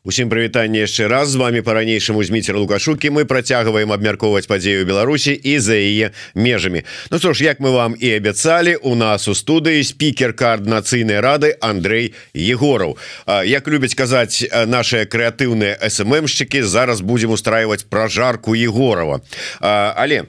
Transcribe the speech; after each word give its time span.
Усім 0.00 0.30
прывітанне 0.32 0.80
яшчэ 0.88 1.08
раз. 1.12 1.28
З 1.28 1.36
вами 1.36 1.60
по-ранейшаму 1.62 2.24
зміцер 2.24 2.56
лукашукі 2.56 3.10
мы 3.12 3.28
працягваем 3.28 3.92
абмяркоўваць 3.92 4.48
падзею 4.48 4.88
Беларусі 4.88 5.36
і 5.36 5.58
за 5.60 5.76
яе 5.76 6.16
межамі. 6.34 6.88
Ну 7.10 7.18
що 7.18 7.32
ж 7.36 7.44
як 7.44 7.60
мы 7.60 7.68
вам 7.68 7.92
і 8.00 8.08
абяцалі 8.16 8.80
у 8.80 8.96
нас 8.96 9.28
у 9.28 9.36
студыі 9.36 9.84
спікер 9.84 10.32
коаардынацыйнай 10.32 11.20
рады 11.20 11.52
Андрей 11.60 12.14
егоров 12.32 12.96
Як 13.44 13.68
любяць 13.68 13.94
казаць 13.94 14.48
наши 14.66 15.04
крэатыўныя 15.04 15.76
сммшчыкі 15.76 16.62
зараз 16.64 17.04
будзем 17.04 17.36
устраивать 17.36 17.84
пражарку 17.84 18.56
егорова 18.56 19.20
але 19.60 20.24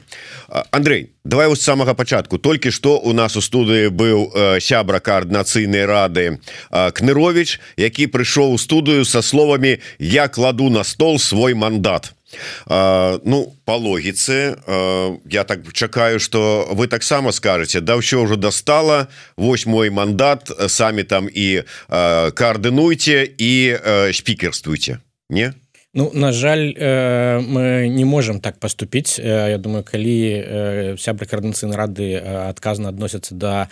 Андрей 0.72 1.16
давай 1.24 1.48
у 1.48 1.56
самага 1.56 1.94
пачатку 1.94 2.38
толькі 2.38 2.72
што 2.72 2.98
у 2.98 3.14
нас 3.14 3.36
у 3.38 3.42
студыі 3.42 3.90
быў 3.90 4.60
сябра 4.62 5.00
коаардынацыйнай 5.00 5.86
рады 5.86 6.40
кнырович 6.72 7.60
які 7.78 8.08
прыйшоў 8.08 8.56
у 8.56 8.58
студыю 8.58 9.06
со 9.06 9.22
словамі 9.22 9.78
я 10.00 10.28
кладу 10.28 10.70
на 10.70 10.84
стол 10.84 11.20
свой 11.20 11.54
мандат 11.54 12.14
а, 12.66 13.20
ну 13.24 13.54
по 13.66 13.78
логіцы 13.78 14.56
а, 14.66 15.18
я 15.26 15.44
так 15.44 15.74
чакаю 15.74 16.20
что 16.20 16.68
вы 16.72 16.88
таксама 16.88 17.32
скажете. 17.32 17.82
Да 17.82 17.98
ўсё 17.98 18.24
ўжо 18.24 18.36
достала 18.36 19.08
Вось 19.38 19.66
мой 19.66 19.90
мандат 19.90 20.52
самі 20.68 21.04
там 21.04 21.28
і 21.28 21.64
коаардынуйте 21.90 23.30
і 23.38 23.78
спікерствуйте 24.14 25.00
не 25.30 25.54
Ну 25.94 26.10
на 26.14 26.32
жаль 26.32 26.74
э, 26.78 27.42
мы 27.42 27.90
не 27.90 28.06
можем 28.06 28.40
так 28.40 28.60
поступить. 28.60 29.20
Э, 29.20 29.52
Я 29.52 29.58
думаю 29.58 29.84
калі 29.84 30.32
э, 30.32 30.96
сябры 30.98 31.28
коорднацыйны 31.28 31.76
рады 31.76 32.16
адказна 32.16 32.90
адносяцца 32.90 33.36
до 33.36 33.68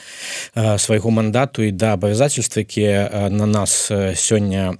свайго 0.77 1.11
мандату 1.11 1.63
і 1.63 1.71
да 1.71 1.93
абавязательства 1.93 2.59
якія 2.59 3.29
на 3.31 3.45
нас 3.45 3.91
сёння 4.15 4.75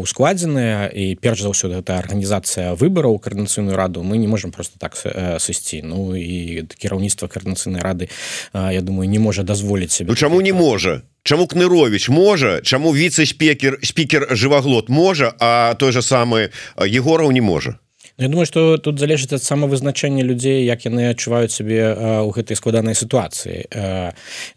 ускладзеныя 0.00 0.88
і 0.88 1.14
перш 1.20 1.42
за 1.42 1.52
ўсё 1.52 1.68
гэта 1.68 2.00
арганізацыя 2.00 2.74
выбораў 2.74 3.20
коорднацыйную 3.20 3.76
раду 3.76 4.02
мы 4.02 4.16
не 4.16 4.26
можем 4.26 4.50
просто 4.50 4.78
так 4.78 4.96
сысці 4.96 5.82
Ну 5.84 6.16
і 6.16 6.64
кіраўніцтва 6.64 7.28
коорднацыйнай 7.28 7.82
рады 7.82 8.08
Я 8.54 8.80
думаю 8.80 9.10
не 9.10 9.18
можа 9.18 9.42
дазволіць 9.42 9.92
себе 9.92 10.08
ну, 10.08 10.16
чаму 10.16 10.40
не 10.40 10.52
можа 10.52 11.02
Чаму 11.24 11.46
кнырович 11.46 12.10
можа 12.12 12.60
чаму 12.60 12.92
віце-спекер 12.92 13.78
спікер 13.80 14.36
жываглот 14.36 14.90
можа 14.92 15.32
а 15.40 15.72
той 15.80 15.92
же 15.96 16.02
самы 16.04 16.52
егораў 16.76 17.32
не 17.32 17.40
можа? 17.40 17.78
Ну, 18.18 18.24
я 18.24 18.28
думаю 18.28 18.44
что 18.44 18.76
тут 18.76 19.00
залежыць 19.00 19.32
ад 19.32 19.42
самавызначэння 19.42 20.20
людзей 20.20 20.68
як 20.68 20.84
яны 20.84 21.08
адчуваюць 21.16 21.50
сябе 21.50 21.96
у 22.22 22.30
гэтай 22.30 22.60
складанай 22.60 22.92
сітуацыі 22.92 23.72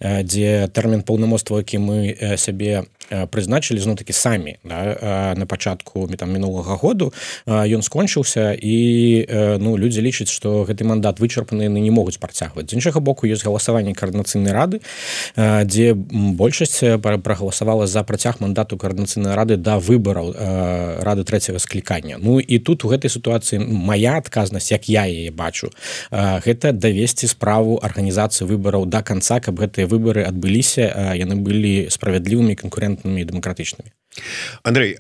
дзе 0.03 0.67
тэрмін 0.67 1.07
паўнамоцтва 1.07 1.63
які 1.63 1.79
мы 1.79 2.35
сябе 2.35 2.83
прызначылі 3.09 3.79
зно 3.79 3.95
такі 3.95 4.13
самі 4.13 4.57
да, 4.63 5.33
на 5.37 5.45
пачатку 5.45 6.07
там 6.17 6.33
мінулага 6.33 6.75
году 6.75 7.13
ён 7.47 7.81
скончыўся 7.81 8.51
і 8.59 8.77
ну 9.63 9.77
людзі 9.77 10.01
лічаць 10.01 10.29
што 10.29 10.67
гэты 10.67 10.83
мандат 10.83 11.19
вычарпаны 11.23 11.71
яны 11.71 11.79
не 11.79 11.91
могуць 11.91 12.19
працягваць. 12.19 12.69
З 12.69 12.77
іншага 12.77 12.99
боку 12.99 13.27
ёсць 13.27 13.45
галасаванне 13.47 13.95
каардынацыйнай 13.95 14.51
рады 14.51 14.81
дзе 15.37 15.93
большасць 15.95 16.83
прагаласавала 16.99 17.87
за 17.87 18.03
працяг 18.03 18.41
мандату 18.43 18.77
каардынацыйнай 18.77 19.35
рады 19.35 19.55
да 19.55 19.79
выбараў 19.79 20.35
рады 20.99 21.23
трэцяга 21.23 21.59
склікання. 21.59 22.17
Ну 22.19 22.39
і 22.39 22.59
тут 22.59 22.83
у 22.83 22.91
гэтай 22.91 23.09
сітуацыі 23.09 23.63
моя 23.63 24.17
адказнасць 24.17 24.71
як 24.71 24.89
я 24.89 25.07
яе 25.07 25.31
бачу 25.31 25.71
гэта 26.11 26.75
давесці 26.75 27.27
справу 27.27 27.79
арганізацыі 27.81 28.47
выбараў 28.47 28.85
до 28.85 28.97
да 28.97 29.03
конца 29.03 29.39
каб 29.39 29.59
гэтыя 29.61 29.87
выборы 29.87 30.25
адбыліся 30.27 31.13
яны 31.15 31.35
былі 31.39 31.87
справядлівымі 31.93 32.55
канкурентнымі 32.55 32.96
і 33.03 33.23
дэмакратычнымі 33.23 33.91
Андрей 34.63 34.97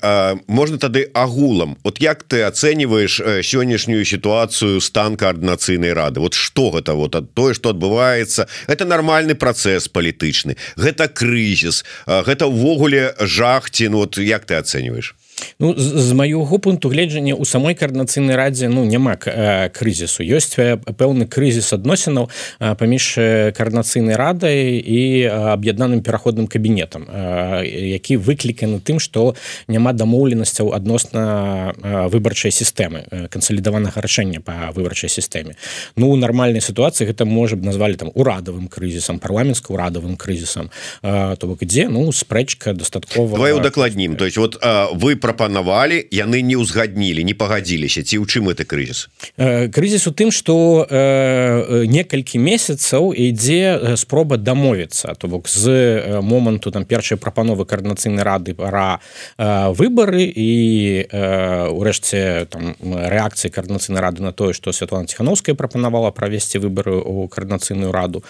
можна 0.47 0.77
тады 0.77 1.09
агулам 1.13 1.77
вот 1.83 2.01
як 2.01 2.23
ты 2.23 2.43
ацэньваеш 2.45 3.41
сённяшнюю 3.41 4.05
сітуацыю 4.05 4.81
стан 4.81 5.17
коаардынацыйнай 5.17 5.93
рады? 5.93 6.19
Вот 6.19 6.33
что 6.33 6.69
гэта 6.69 6.93
вот 6.93 7.15
ад 7.15 7.33
тое 7.33 7.53
что 7.53 7.69
адбываецца 7.69 8.47
это 8.67 8.85
нормальны 8.85 9.35
працэс 9.35 9.89
палітычны 9.89 10.57
гэта 10.77 11.07
крызіс 11.07 11.83
гэта 12.05 12.45
ўвогуле 12.45 13.15
жахці 13.19 13.89
ну 13.89 14.05
вот 14.05 14.17
як 14.17 14.45
ты 14.45 14.55
ацэньваеш 14.55 15.15
Ну 15.59 15.73
з, 15.77 15.81
з 15.81 16.13
майго 16.13 16.59
пункту 16.59 16.89
гледжання 16.89 17.33
у 17.33 17.45
самой 17.45 17.73
каардынацыйнай 17.73 18.35
радзе 18.35 18.69
ну 18.69 18.85
няма 18.85 19.17
э, 19.17 19.69
крызісу. 19.69 20.21
Ёсць 20.21 20.53
пэўны 20.53 21.25
крызіс 21.25 21.73
адносінаў 21.73 22.29
э, 22.29 22.75
паміж 22.77 23.17
каардынацыйнай 23.57 24.15
радай 24.15 24.77
і 24.77 25.25
аб'яднаным 25.57 26.01
пераходным 26.05 26.47
кабінетам 26.47 27.09
э, 27.09 27.65
які 27.97 28.17
выкліканы 28.17 28.79
тым 28.85 29.01
што 29.01 29.33
няма 29.67 29.93
дамоўленасцяў 29.93 30.73
адносна 30.77 31.73
выбарчай 32.13 32.53
сістэмы 32.53 33.29
кансалідаванага 33.29 34.01
рашэння 34.01 34.41
по 34.41 34.69
выбарчай 34.73 35.09
сістэме. 35.09 35.57
Ну 35.97 36.15
нармальнай 36.15 36.61
сітуацыі 36.61 37.09
гэта 37.09 37.25
можа 37.25 37.57
б 37.57 37.65
назвалі 37.65 37.97
там 37.97 38.11
урадавым 38.13 38.69
крызісам 38.69 39.17
парламенцка 39.19 39.73
урадавым 39.73 40.17
крызісам. 40.17 40.69
То 41.01 41.43
бок 41.49 41.65
ідзе 41.65 41.89
ну 41.89 42.11
спрэчка 42.13 42.73
дастаткова 42.73 43.59
дакладнім 43.59 44.15
то 44.15 44.25
есть 44.25 44.37
вот 44.37 44.61
вы 44.93 45.15
прапанавалі 45.27 45.99
яны 46.15 46.39
не 46.39 46.55
ўзгаднілі 46.55 47.19
не 47.27 47.35
пагадзіліся 47.35 47.99
ці 47.99 48.23
ў 48.23 48.25
чым 48.31 48.47
это 48.47 48.63
крызіс? 48.63 49.11
Крызіс 49.35 50.07
у 50.07 50.15
тым 50.15 50.31
что 50.31 50.87
э, 50.87 51.83
некалькі 51.83 52.39
месяцаў 52.39 53.11
ідзе 53.11 53.97
спроба 53.99 54.39
дамовіцца. 54.39 55.11
То 55.19 55.27
бок 55.27 55.51
з 55.51 55.67
моманту 56.23 56.71
там 56.71 56.87
першай 56.87 57.19
прапановы 57.19 57.67
каардынацыйнай 57.67 58.23
рады 58.23 58.55
пора 58.55 59.03
выборы 59.75 60.23
і 60.23 60.51
урэшце 61.75 62.47
там 62.47 62.71
рэакцыі 62.79 63.51
каардынацыйнай 63.51 63.99
рады 63.99 64.23
на 64.23 64.31
тое 64.31 64.55
что 64.55 64.71
Святлана 64.71 65.11
ціхановская 65.11 65.55
прапанавала 65.55 66.11
правесці 66.11 66.63
выборы 66.63 66.95
у 66.95 67.27
каардынацыйную 67.27 67.91
раду 67.91 68.23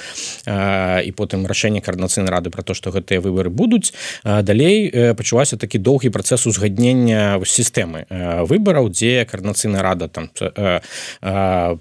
і 0.50 1.12
потым 1.14 1.46
рашэнне 1.46 1.86
каардынацыйнай 1.86 2.34
рады 2.34 2.50
про 2.50 2.66
то 2.66 2.74
что 2.74 2.90
гэтыя 2.90 3.22
выборы 3.22 3.54
будуць. 3.54 3.94
Далей 4.26 4.90
пачалася 5.14 5.58
такі 5.62 5.78
доўгі 5.78 6.10
працэс 6.10 6.48
узгаднення 6.48 6.87
узгаднення 6.88 7.40
сістэмы 7.44 8.06
выбараў 8.48 8.90
дзе 8.90 9.26
каардынацыйная 9.26 9.82
рада 9.82 10.08
там 10.08 10.30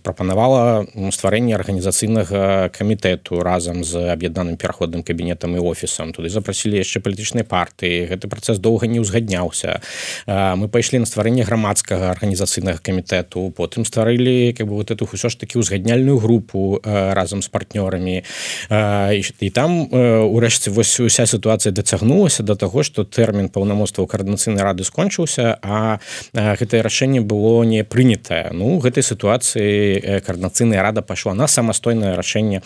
прапанавала 0.02 0.86
стварэнне 1.10 1.54
арганізацыйнага 1.54 2.70
камітэту 2.70 3.42
разам 3.42 3.84
з 3.84 4.12
аб'яднаным 4.12 4.56
пераходным 4.56 5.02
кабінетам 5.02 5.56
і 5.56 5.60
офісам 5.60 6.12
туды 6.12 6.28
запрасілі 6.28 6.78
яшчэ 6.78 7.00
палітычнай 7.00 7.44
партыі 7.44 8.06
гэты 8.10 8.28
працэс 8.28 8.58
доўга 8.58 8.86
не 8.86 9.00
ўзгадняўся 9.00 9.80
мы 10.26 10.68
пайшлі 10.68 11.02
на 11.02 11.06
стварэнне 11.06 11.44
грамадскага 11.44 12.10
арганізацыйнага 12.10 12.78
камітэту 12.82 13.52
потым 13.56 13.84
стварылі 13.84 14.52
как 14.52 14.66
бы 14.66 14.74
вот 14.74 14.90
эту 14.90 15.06
ўсё 15.06 15.28
ж 15.28 15.36
таки 15.38 15.58
узгадняльную 15.58 16.18
групу 16.18 16.80
разам 16.84 17.42
з 17.42 17.48
партнёрамі 17.48 18.22
і 18.70 19.50
там 19.50 19.86
урэшце 19.90 20.70
вось 20.70 20.98
уся 21.00 21.26
сітуацыя 21.26 21.72
дацягнулася 21.72 22.42
до 22.42 22.54
таго 22.56 22.82
что 22.82 23.04
тэрмін 23.04 23.48
паўнамоцтва 23.48 24.06
каардынацыйнай 24.06 24.62
рады 24.62 24.84
скончыў 24.84 24.95
скончыўся 24.96 25.60
а 25.60 26.00
гэтае 26.32 26.80
рашэнне 26.80 27.20
было 27.20 27.64
не 27.68 27.84
прынятае. 27.84 28.48
Ну 28.56 28.80
гэтай 28.80 29.04
сітуацыі 29.04 30.24
каардынацыйная 30.24 30.80
рада 30.80 31.04
пайшла 31.04 31.36
на 31.36 31.44
самастойнае 31.46 32.16
рашэнне 32.16 32.64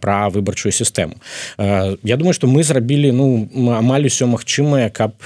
пра 0.00 0.32
выбарчую 0.32 0.72
сістэму. 0.72 1.20
Я 1.58 2.16
думаю 2.16 2.32
что 2.32 2.48
мы 2.48 2.64
зрабілі 2.64 3.12
ну 3.12 3.44
амаль 3.76 4.08
усё 4.08 4.24
магчымае 4.24 4.88
каб 4.88 5.20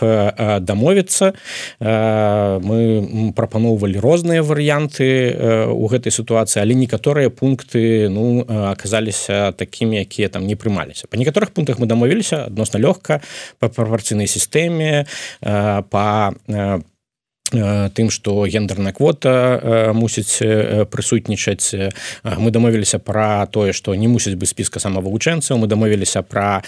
дамовіцца. 0.66 1.38
Мы 1.78 3.30
прапаноўвалі 3.36 4.02
розныя 4.02 4.42
варыянты 4.42 5.70
у 5.70 5.86
гэтай 5.86 6.10
сітуацыі 6.10 6.66
але 6.66 6.74
некаторыя 6.74 7.30
пункты 7.30 8.10
ну 8.10 8.42
аказаліся 8.42 9.52
такімі 9.52 10.02
якія 10.02 10.28
там 10.28 10.50
не 10.50 10.58
прымаліся. 10.58 11.06
Па 11.06 11.14
некаторых 11.14 11.54
пунктах 11.54 11.78
мы 11.78 11.86
дамовіліся 11.86 12.50
адносна 12.50 12.82
лёгка 12.82 13.22
па 13.60 13.68
прапорцыйнай 13.68 14.26
сістэме 14.26 15.06
па 15.40 16.34
Э, 16.48 16.80
э, 17.52 17.90
тым 17.94 18.10
что 18.10 18.46
гендерная 18.46 18.92
квота 18.92 19.58
э, 19.60 19.92
мусіць 19.92 20.38
прысутнічаць. 20.86 21.74
Мы 22.38 22.50
дамовіліся 22.50 22.98
про 22.98 23.46
тое 23.50 23.72
что 23.72 23.94
не 23.94 24.06
мусіць 24.06 24.38
бы 24.38 24.46
спіска 24.46 24.78
самавывучэнцаў 24.78 25.58
мы 25.58 25.66
дамовіліся 25.66 26.22
про 26.22 26.62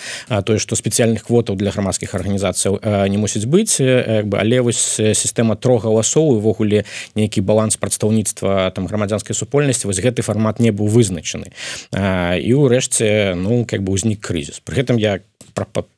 тое 0.44 0.58
что 0.58 0.74
спецыяльных 0.74 1.22
квотаў 1.22 1.54
для 1.54 1.70
грамадскіх 1.70 2.14
арганізацыяў 2.14 2.82
не 3.08 3.18
мусіць 3.18 3.46
быць. 3.46 3.78
Бы 3.78 4.38
але 4.42 4.60
вось 4.60 4.98
сістэма 4.98 5.54
трох 5.54 5.84
галасоў 5.84 6.42
увогуле 6.42 6.84
нейкі 7.14 7.46
баланс 7.46 7.76
прадстаўніцтва 7.76 8.74
там 8.74 8.90
грамадзянскай 8.90 9.36
супольнасці 9.38 9.86
вось 9.86 10.02
гэты 10.02 10.22
фармат 10.26 10.58
не 10.58 10.74
быў 10.74 10.90
вызначаны. 10.90 11.54
І 11.94 12.50
ўрэшце 12.58 13.38
ну 13.38 13.62
как 13.70 13.86
бы 13.86 13.94
ўзнік 13.94 14.18
крызіс. 14.18 14.58
При 14.66 14.82
гэтым 14.82 14.98
я 14.98 15.22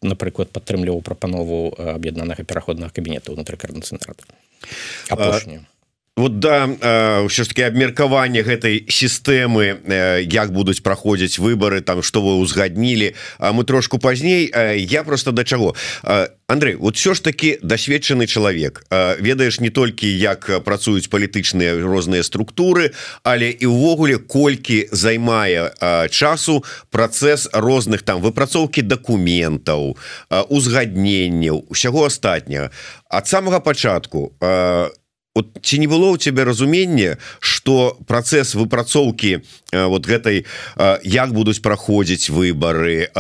напрыклад 0.03 0.51
падтрымліваў 0.55 1.03
прапанову 1.03 1.75
аб'яднанага 1.79 2.45
пераходнага 2.45 2.93
кабінета 2.95 3.33
ўнутры 3.35 3.57
карнацыйнай 3.57 4.05
рады 4.09 4.25
апошнюю 5.11 5.65
вот 6.17 6.39
да 6.39 6.71
ўсё 7.27 7.43
ж 7.43 7.49
таки 7.51 7.67
абмеркаванне 7.67 8.47
гэтай 8.47 8.87
сістэмы 8.87 9.83
як 10.31 10.55
будуць 10.55 10.79
праходзіць 10.79 11.43
выборы 11.43 11.83
там 11.83 12.03
что 12.07 12.23
вы 12.23 12.39
узгаднілі 12.39 13.15
А 13.39 13.53
мы 13.53 13.65
трошку 13.65 13.99
пазней 13.99 14.53
я 14.79 15.03
просто 15.03 15.33
да 15.33 15.45
чаго? 15.45 15.75
Андрей 16.47 16.77
вот 16.77 16.97
все 16.97 17.15
ж 17.15 17.23
таки 17.23 17.59
дасведчаны 17.63 18.27
чалавек. 18.27 18.87
Ведаеш 18.91 19.61
не 19.61 19.71
толькі 19.71 20.07
як 20.07 20.63
працуюць 20.65 21.11
палітычныя 21.11 21.83
розныя 21.83 22.23
структуры 22.23 22.95
але 23.25 23.51
і 23.51 23.67
ўвогуле 23.67 24.19
колькі 24.19 24.87
займае 24.93 25.75
часу 26.15 26.65
працэс 26.95 27.51
розных 27.53 28.03
там 28.03 28.23
выпрацоўкі 28.23 28.87
дакументаў 28.87 29.99
узгадненняў 30.31 31.67
усяго 31.69 32.07
астатняга. 32.07 32.71
Ад 33.11 33.27
самага 33.27 33.59
пачатку 33.59 34.31
у 34.39 35.04
вот 35.35 35.59
ці 35.63 35.79
не 35.79 35.87
было 35.87 36.11
у 36.11 36.17
тебя 36.17 36.45
разумення 36.45 37.19
что 37.41 37.99
процесс 38.07 38.55
выпрацоўки 38.55 39.43
вот 39.73 40.07
гэтай 40.07 40.47
як 41.03 41.33
будуць 41.33 41.61
праходзіць 41.61 42.31
выборы 42.31 43.11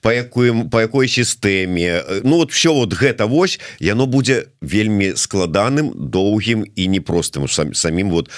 по 0.00 0.10
якую 0.10 0.70
по 0.70 0.80
якой 0.80 1.08
сістэме 1.08 2.04
Ну 2.22 2.36
вот 2.36 2.52
все 2.52 2.72
вот 2.72 2.94
гэта 2.94 3.26
Вось 3.26 3.60
яно 3.80 4.06
будзе 4.06 4.46
вельмі 4.60 5.16
складаным 5.16 5.92
доўгім 5.94 6.64
і 6.76 6.88
непростым. 6.88 7.48
Сам 7.48 7.74
самим 7.74 8.10
вот 8.10 8.30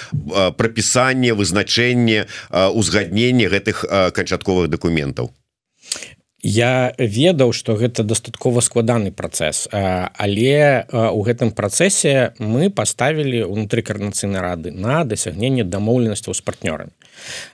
прапісанне 0.57 1.35
вызначэнне 1.35 2.27
узгаднення 2.51 3.49
гэтых 3.49 3.85
канчатковых 4.13 4.69
документаў 4.69 5.31
Я 6.47 6.95
ведаў 6.99 7.51
што 7.51 7.75
гэта 7.75 8.07
дастаткова 8.07 8.63
складаны 8.63 9.11
працэс 9.11 9.67
але 9.73 10.87
у 10.95 11.21
гэтым 11.27 11.51
працэсе 11.51 12.39
мы 12.39 12.71
паставілі 12.71 13.43
унутры 13.51 13.83
карнацыйнай 13.83 14.39
рады 14.39 14.71
на 14.71 15.03
дасягненне 15.03 15.67
дамоўленасцяў 15.67 16.39
з 16.39 16.47
партнёрамі 16.47 16.95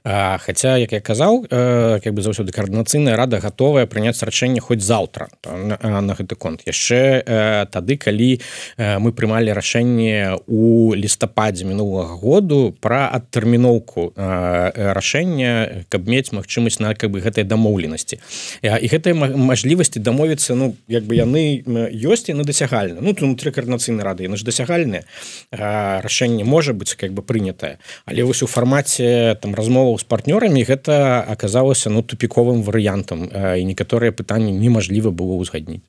Хаця 0.05 0.77
як 0.77 0.93
я 0.93 1.01
казаў 1.01 1.47
как 1.49 2.13
бы 2.15 2.23
заўсёды 2.23 2.53
каардынацыйная 2.53 3.17
рада 3.17 3.41
готовая 3.41 3.87
прыняць 3.87 4.23
рашэнне 4.23 4.61
хоць 4.61 4.83
заўтра 4.83 5.29
на 5.45 6.15
гэты 6.15 6.37
конт. 6.37 6.63
Яшчэ 6.67 7.69
тады 7.73 7.97
калі 7.97 8.41
мы 8.79 9.13
прымалі 9.13 9.53
рашэнне 9.53 10.39
у 10.47 10.95
лістападзе 10.95 11.65
мінулага 11.65 12.15
году 12.17 12.77
пра 12.81 13.09
адтэрміноўку 13.13 14.13
рашэння 14.17 15.87
каб 15.89 16.09
мець 16.09 16.33
магчымасць 16.33 16.81
на 16.81 16.95
как 16.95 17.11
бы 17.11 17.21
гэтай 17.21 17.45
дамоўленасці. 17.45 18.19
І 18.63 18.87
гэтай 18.89 19.15
мажлівасці 19.15 20.01
дамовіцца 20.01 20.55
ну 20.55 20.77
як 20.89 21.05
бы 21.05 21.17
яны 21.17 21.63
ёсць 21.91 22.29
і 22.29 22.35
на 22.35 22.45
дасягальна 22.45 23.01
ну 23.01 23.15
унутры 23.23 23.53
каардынацыйнай 23.53 24.05
рады 24.05 24.27
яны 24.27 24.37
ж 24.37 24.45
дасягальныя. 24.45 25.05
Рашэнне 25.53 26.45
можа 26.45 26.73
быць 26.73 26.95
как 26.95 27.13
бы 27.13 27.23
прынятае. 27.23 27.79
Але 28.05 28.25
вось 28.25 28.43
у 28.43 28.47
фармаце 28.47 29.39
там 29.41 29.52
размоваў 29.55 29.99
з 29.99 30.05
партнёрамі 30.05 30.65
гэта 30.65 31.25
аказалася 31.25 31.91
ну 31.91 32.03
тупіковым 32.03 32.63
варыянтам 32.63 33.29
і 33.33 33.63
некаторыя 33.65 34.13
пытанні 34.13 34.53
немажліва 34.53 35.11
было 35.11 35.41
ўзгадніць. 35.41 35.83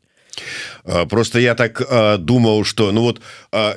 Просто 1.09 1.39
я 1.39 1.53
так 1.55 1.81
думаў 2.19 2.65
что 2.65 2.91
ну 2.91 3.01
вот 3.01 3.21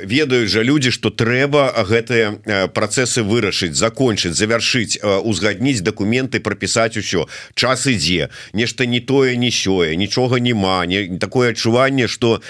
ведаюць 0.02 0.48
жа 0.50 0.62
люди 0.62 0.90
что 0.90 1.10
трэба 1.10 1.84
гэтыя 1.86 2.68
процессы 2.72 3.22
вырашыць 3.22 3.76
закончыць 3.76 4.34
завершыць 4.34 4.98
узгадніць 5.04 5.84
документы 5.84 6.40
пропісаць 6.40 6.96
усё. 6.96 7.28
Час 7.54 7.86
ідзе. 7.86 8.30
Нешта 8.52 8.86
не 8.86 9.00
тое 9.00 9.36
не 9.36 9.50
сёе 9.50 9.94
нічога 9.96 10.40
няма. 10.40 10.86
Не 10.86 11.18
такое 11.18 11.50
адчуванне 11.50 12.08
что 12.08 12.40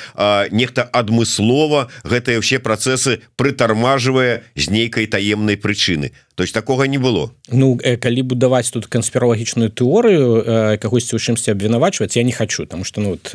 нехта 0.50 0.88
адмыслова 0.88 1.90
гэтыя 2.04 2.40
все 2.40 2.58
процессы 2.58 3.20
прытармажвае 3.36 4.46
з 4.54 4.70
нейкай 4.70 5.06
таемнай 5.06 5.56
прычыны 5.56 6.12
то 6.36 6.42
есть 6.42 6.54
такого 6.54 6.84
не 6.84 6.98
было. 6.98 7.30
Ну 7.48 7.80
калі 7.80 8.22
будаваць 8.22 8.70
тут 8.70 8.86
канспіралагічную 8.86 9.72
тэорыю 9.72 10.44
кагосьці 10.76 11.16
ў 11.16 11.20
чымсьці 11.20 11.56
абвінавачваць 11.56 12.12
я 12.16 12.22
не 12.22 12.32
хочу 12.32 12.66
там 12.68 12.84
что 12.84 13.00
ну 13.00 13.16
вот 13.16 13.32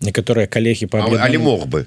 некаторыя 0.00 0.46
калегі 0.46 0.86
па 0.86 1.02
але 1.02 1.38
мог 1.38 1.66
бы. 1.66 1.86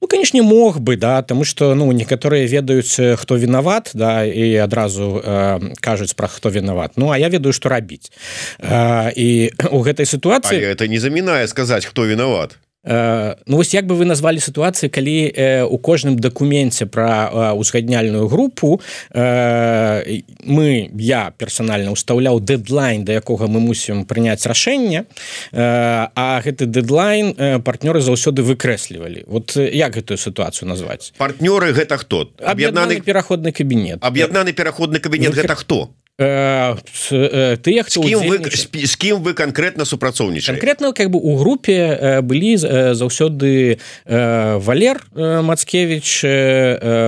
Ну, 0.00 0.06
конечно 0.06 0.40
мог 0.42 0.78
бы 0.78 0.96
да 0.96 1.22
тому 1.22 1.42
что 1.42 1.74
ну 1.74 1.90
некаторыя 1.90 2.46
ведаюць 2.46 3.18
хто 3.18 3.34
вінават 3.34 3.90
да 3.94 4.22
і 4.22 4.54
адразу 4.62 5.18
э, 5.18 5.74
кажуць 5.82 6.14
про 6.14 6.28
хто 6.28 6.50
вінават. 6.50 6.94
Ну 6.96 7.10
а 7.10 7.18
я 7.18 7.28
ведаю 7.28 7.52
что 7.52 7.68
рабіць. 7.68 8.12
Э, 8.62 9.10
і 9.10 9.50
у 9.74 9.82
гэтай 9.82 10.06
сітуацыі 10.06 10.62
это 10.62 10.86
не 10.86 11.02
замінае 11.02 11.48
сказаць 11.50 11.84
хто 11.84 12.06
вінават 12.06 12.54
Ну 12.84 13.56
вось 13.56 13.74
як 13.74 13.86
бы 13.86 13.98
вы 13.98 14.04
назвалі 14.04 14.40
сітуацыі 14.40 14.88
калі 14.88 15.34
э, 15.34 15.62
у 15.66 15.78
кожным 15.78 16.16
дакуменце 16.16 16.86
пра 16.86 17.52
узгадняльную 17.52 18.28
групу 18.28 18.80
э, 19.10 20.22
мы 20.46 20.88
я 20.94 21.34
персанальна 21.36 21.90
ўстаўляў 21.90 22.38
дэдлайн 22.38 23.02
да 23.02 23.18
якога 23.18 23.50
мы 23.50 23.58
мусім 23.58 24.06
прыняць 24.06 24.46
рашэнне 24.46 25.04
э, 25.04 25.58
а 26.14 26.40
гэты 26.40 26.70
дэдлайн 26.70 27.34
э, 27.34 27.58
партнёры 27.58 28.00
заўсёды 28.00 28.46
выкрэслівалі. 28.46 29.26
Вот 29.26 29.56
як 29.56 29.98
гэтую 29.98 30.16
сітуацыю 30.16 30.70
назваць? 30.70 31.12
Партнёры 31.18 31.74
гэта 31.74 31.98
хто? 31.98 32.30
Аб'яднаны 32.38 33.02
пераходны 33.02 33.50
кабінет. 33.50 33.98
Аб'яднаны 34.00 34.54
пераходны 34.54 35.02
кабінет 35.02 35.34
Выкр... 35.34 35.42
гэта 35.42 35.54
хто 35.58 35.90
тыя 36.18 37.82
хто 37.86 38.02
кім 38.02 38.26
вы 38.26 38.42
з 38.50 38.94
кім 38.98 39.22
вы 39.22 39.34
конкретно 39.34 39.84
супрацоўнічаеце 39.84 40.58
конкретно 40.58 40.92
как 40.92 41.10
бы 41.10 41.18
у 41.22 41.36
групе 41.38 42.18
былі 42.26 42.58
заўсёды 42.58 43.78
валер 44.04 44.98
мацкевич 45.14 46.24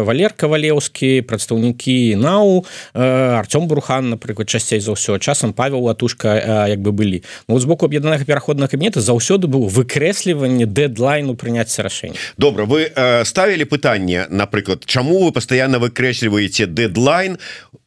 валер 0.06 0.30
кавалеўскі 0.38 1.26
прадстаўнікі 1.26 2.14
нау 2.22 2.62
Артём 2.94 3.66
брухан 3.66 4.10
напрыклад 4.10 4.46
часцей 4.46 4.78
за 4.78 4.92
ўсё. 4.92 5.18
Часам 5.18 5.52
павел 5.52 5.82
латушка 5.82 6.68
як 6.68 6.78
бы 6.78 6.92
былі. 6.92 7.24
Ну, 7.48 7.58
з 7.58 7.64
боку 7.64 7.86
аб'яднанага 7.86 8.24
пераходнага 8.24 8.70
кабінета 8.70 9.00
заўсёды 9.00 9.50
быў 9.50 9.66
выкрэсліванне 9.66 10.66
дэдлайну 10.66 11.34
прыняцця 11.34 11.82
рашэння. 11.82 12.14
Добра 12.38 12.62
вы 12.62 12.92
ставілі 13.24 13.64
пытанне 13.64 14.26
напрыклад 14.30 14.86
чаму 14.86 15.24
вы 15.24 15.32
пастаянна 15.32 15.82
выкрэсліваеце 15.82 16.66
дэдлайн 16.66 17.38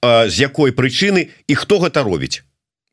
з 0.03 0.35
якой 0.35 0.73
прычыны 0.73 1.12
прычыны 1.13 1.29
і 1.47 1.53
хто 1.55 1.79
гэта 1.79 2.03
робіць? 2.03 2.43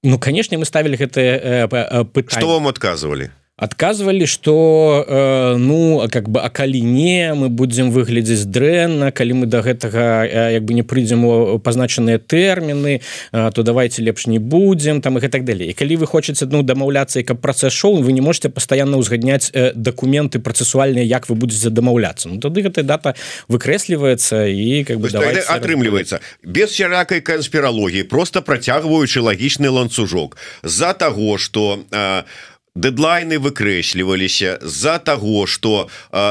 Ну 0.03 0.19
канешне 0.19 0.57
мы 0.57 0.65
ставілі 0.65 0.97
гэтае 0.97 1.69
пытанне. 1.69 2.41
Что 2.41 2.57
вам 2.57 2.69
адказвалі 2.69 3.31
адказвалі 3.61 4.27
что 4.27 5.05
э, 5.07 5.57
ну 5.57 6.09
как 6.11 6.29
бы 6.29 6.41
а 6.41 6.49
калі 6.49 6.81
не 6.81 7.35
мы 7.35 7.49
будзем 7.49 7.93
выглядзець 7.93 8.49
дрэнна 8.49 9.13
калі 9.13 9.45
мы 9.45 9.47
до 9.47 9.61
да 9.61 9.69
гэтага 9.69 10.25
э, 10.25 10.53
як 10.57 10.65
бы 10.65 10.73
не 10.73 10.83
прыйдзем 10.83 11.25
у 11.25 11.59
пазначаныя 11.59 12.19
тэрміны 12.19 13.01
э, 13.33 13.51
то 13.55 13.63
давайте 13.63 14.03
лепш 14.03 14.27
не 14.27 14.39
будзем 14.39 15.01
там 15.03 15.19
и 15.19 15.29
так 15.29 15.45
далей. 15.45 15.73
Калі 15.73 15.97
вы 15.97 16.07
хочаце 16.07 16.47
ну 16.47 16.63
дамаўляцца 16.63 17.23
каб 17.23 17.41
працэс 17.41 17.73
шоу 17.73 18.01
вы 18.01 18.13
не 18.13 18.21
можете 18.21 18.49
пастаянна 18.49 18.97
ўзгадняць 18.97 19.53
э, 19.53 19.73
дакументы 19.75 20.41
працэсуальныя 20.41 21.05
як 21.05 21.29
вы 21.29 21.37
будете 21.37 21.69
дамаўляцца. 21.69 22.29
Ну 22.33 22.41
тады 22.41 22.65
гэтая 22.65 22.85
дата 22.85 23.15
выкрэсліваецца 23.49 24.49
і 24.49 24.85
как 24.89 25.01
бы 25.01 25.13
атрымліваецца. 25.13 26.21
без 26.43 26.73
сяракай 26.73 27.21
канспіралогіі 27.21 28.09
просто 28.09 28.41
працягваючы 28.43 29.21
лагічны 29.21 29.69
ланцужок. 29.69 30.37
З-за 30.65 30.93
того 30.93 31.37
что 31.37 31.85
у 31.93 32.50
дэдлайны 32.81 33.39
выкрэсліваліся 33.39 34.59
з-за 34.63 34.99
таго 34.99 35.47
что 35.47 35.89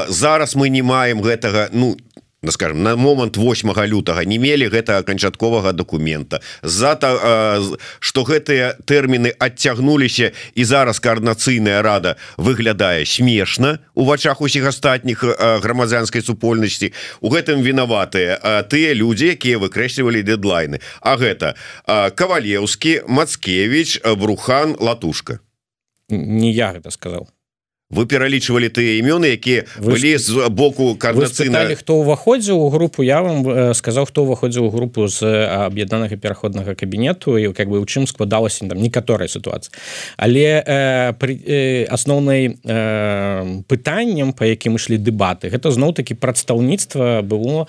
зараз 0.10 0.56
мы 0.56 0.70
не 0.70 0.82
маем 0.82 1.22
гэтага 1.22 1.70
ну 1.72 1.98
на 2.42 2.52
скажем 2.52 2.84
на 2.84 2.96
момант 2.96 3.38
8 3.38 3.70
лютага 3.86 4.24
не 4.26 4.40
мелі 4.40 4.70
гэта 4.70 5.04
канчатковага 5.04 5.74
документа 5.74 6.42
за 6.64 6.96
то 6.96 7.78
что 8.00 8.24
гэтыя 8.24 8.80
тэрміны 8.86 9.34
адцягнуліся 9.40 10.32
і 10.56 10.64
зараз 10.64 11.00
коорднацыйная 11.00 11.82
рада 11.82 12.16
выглядае 12.38 13.06
смешна 13.06 13.80
у 13.94 14.06
вачах 14.06 14.42
усіх 14.42 14.66
астатніх 14.66 15.24
грамадзянской 15.24 16.22
супольнасці. 16.22 16.94
У 17.20 17.30
гэтым 17.30 17.62
вінаватыя 17.62 18.64
тыя 18.72 18.96
людзі 18.96 19.36
якія 19.36 19.60
выкрэслівалі 19.60 20.24
дэдлайны. 20.24 20.80
А 21.02 21.20
гэта 21.20 21.56
кавалеўскі 21.86 23.04
мацкевич 23.08 24.00
брухан 24.16 24.80
латушка 24.80 25.44
не 26.10 26.52
я 26.52 26.72
гэта 26.74 26.92
сказал 26.92 27.30
вы 27.90 28.06
пералічвалі 28.06 28.70
тыя 28.70 29.02
імёны 29.02 29.34
якія 29.34 29.66
былі 29.82 30.14
з 30.22 30.46
боку 30.54 30.94
карнацыйна 30.94 31.74
хто 31.74 32.06
ўваходзіў 32.06 32.62
у 32.62 32.70
групу 32.70 33.02
я 33.02 33.26
вам 33.26 33.74
сказаў 33.74 34.06
хто 34.06 34.30
ўваходзіў 34.30 34.70
у 34.70 34.70
групу 34.70 35.10
з 35.10 35.26
аб'яднанага 35.26 36.14
пераходнага 36.14 36.78
кабінету 36.78 37.34
і 37.42 37.50
как 37.50 37.66
бы 37.66 37.82
у 37.82 37.88
чым 37.90 38.06
складалася 38.06 38.70
там 38.70 38.78
некаторая 38.78 39.26
сітуацыя. 39.26 39.74
Але 40.22 40.62
э, 40.62 41.14
при 41.18 41.42
э, 41.42 41.90
асноўнай 41.90 42.62
э, 42.62 43.66
пытанням 43.66 44.38
по 44.38 44.46
якім 44.46 44.78
ішлі 44.78 45.02
дэбаты 45.02 45.50
гэта 45.50 45.74
зноў-таки 45.74 46.14
прадстаўніцтва 46.14 47.26
было 47.26 47.66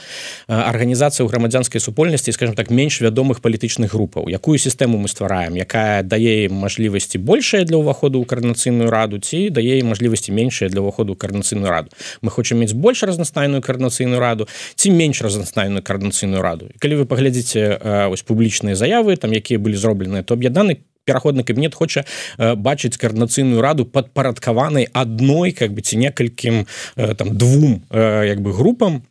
арганізацыя 0.53 1.25
ў 1.25 1.33
грамадзянскай 1.33 1.81
супольнасці 1.81 2.37
скажем 2.37 2.53
так 2.61 2.69
менш 2.69 3.01
вядомых 3.01 3.41
палітычных 3.41 3.89
групаў. 3.89 4.29
Якую 4.29 4.61
сістэму 4.61 5.01
мы 5.01 5.09
ствараем? 5.09 5.57
Якая 5.57 6.05
дае 6.05 6.53
мажлівасці 6.53 7.17
большая 7.17 7.65
для 7.65 7.81
ўваходу 7.81 8.21
ў 8.21 8.29
карнацыйную 8.29 8.93
раду 8.93 9.17
ці 9.17 9.49
дае 9.49 9.81
мажлівасць 9.81 10.10
мажлівасці 10.11 10.33
меншыя 10.33 10.69
для 10.71 10.83
ўваходу 10.83 11.15
каарнацыйную 11.15 11.71
раду. 11.71 11.91
Мы 12.23 12.31
хочам 12.31 12.59
мець 12.59 12.75
больш 12.75 13.03
разнастайную 13.03 13.63
каарнацыйную 13.63 14.21
раду 14.21 14.49
ці 14.75 14.91
менш 14.91 15.23
разнастайную 15.23 15.83
каарнацыйную 15.83 16.43
раду. 16.43 16.71
Калі 16.79 17.03
вы 17.03 17.05
паглядзіце 17.07 18.09
вось 18.11 18.23
публічныя 18.23 18.75
заявы 18.75 19.17
там 19.17 19.31
якія 19.33 19.59
былі 19.59 19.77
зробленыя 19.77 20.23
то 20.23 20.35
аб'яднаны 20.35 20.83
пераходны 21.05 21.45
кабінет 21.45 21.75
хоча 21.75 22.05
бачыць 22.39 22.99
каарнацыйную 22.99 23.63
раду 23.63 23.87
падпарадкаванай 23.87 24.89
адной 24.93 25.53
как 25.53 25.73
бы 25.73 25.81
ці 25.81 25.97
некалькім 25.97 26.67
там 26.97 27.37
двум 27.39 27.83
як 27.91 28.43
бы 28.43 28.53
групам 28.53 29.03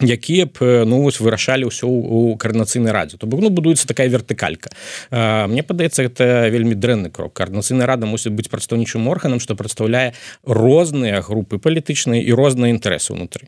якія 0.00 0.46
б 0.46 0.84
ну 0.86 1.02
вось 1.02 1.20
вырашалі 1.20 1.70
ўсё 1.70 1.86
у 1.86 2.34
каарнацыйнай 2.36 2.90
радзе. 2.90 3.16
То 3.16 3.26
бок 3.26 3.40
ну 3.40 3.50
будуецца 3.50 3.86
такая 3.86 4.10
вертыкалька. 4.10 4.74
Мне 5.10 5.62
падаецца 5.62 6.02
это 6.02 6.48
вельмі 6.50 6.74
дрэнны 6.74 7.10
крок. 7.10 7.34
Каарнацыйная 7.38 7.86
рада 7.86 8.06
мусіць 8.06 8.34
быць 8.34 8.50
прадстаўнічым 8.50 9.06
органам 9.06 9.38
што 9.38 9.54
прадстаўляе 9.54 10.14
розныя 10.42 11.22
групы 11.22 11.62
палітычныя 11.62 12.18
і 12.18 12.32
розныя 12.34 12.74
інтарэсы 12.74 13.14
ўнутры. 13.14 13.46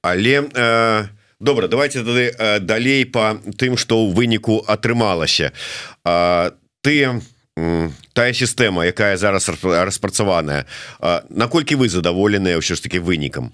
Але 0.00 0.48
э... 0.48 1.04
добра 1.42 1.68
давайте 1.68 2.00
тады 2.00 2.32
э, 2.32 2.60
далей 2.60 3.04
по 3.04 3.36
тым 3.58 3.76
что 3.76 4.06
ў 4.06 4.14
выніку 4.14 4.64
атрымалася. 4.66 5.52
Ты 6.80 7.20
тая 8.14 8.32
сістэма 8.32 8.86
якая 8.88 9.16
зараз 9.20 9.50
распрацаваная 9.60 10.64
наколькі 11.28 11.76
вы 11.76 11.92
задаволеныя 11.92 12.56
ўсё 12.56 12.74
ж 12.74 12.80
таки 12.80 12.96
вынікам 12.96 13.52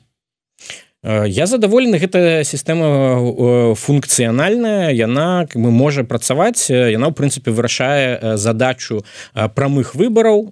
я 1.04 1.46
задаволены 1.46 1.94
гэта 2.02 2.42
сістэма 2.42 3.74
функцыянальная 3.78 4.90
яна 4.90 5.46
бы 5.54 5.70
можа 5.70 6.02
працаваць 6.02 6.66
яна 6.74 7.06
ў 7.06 7.14
прынцыпе 7.14 7.54
вырашае 7.54 8.34
задачу 8.34 9.06
прамых 9.54 9.94
выбараў 9.94 10.50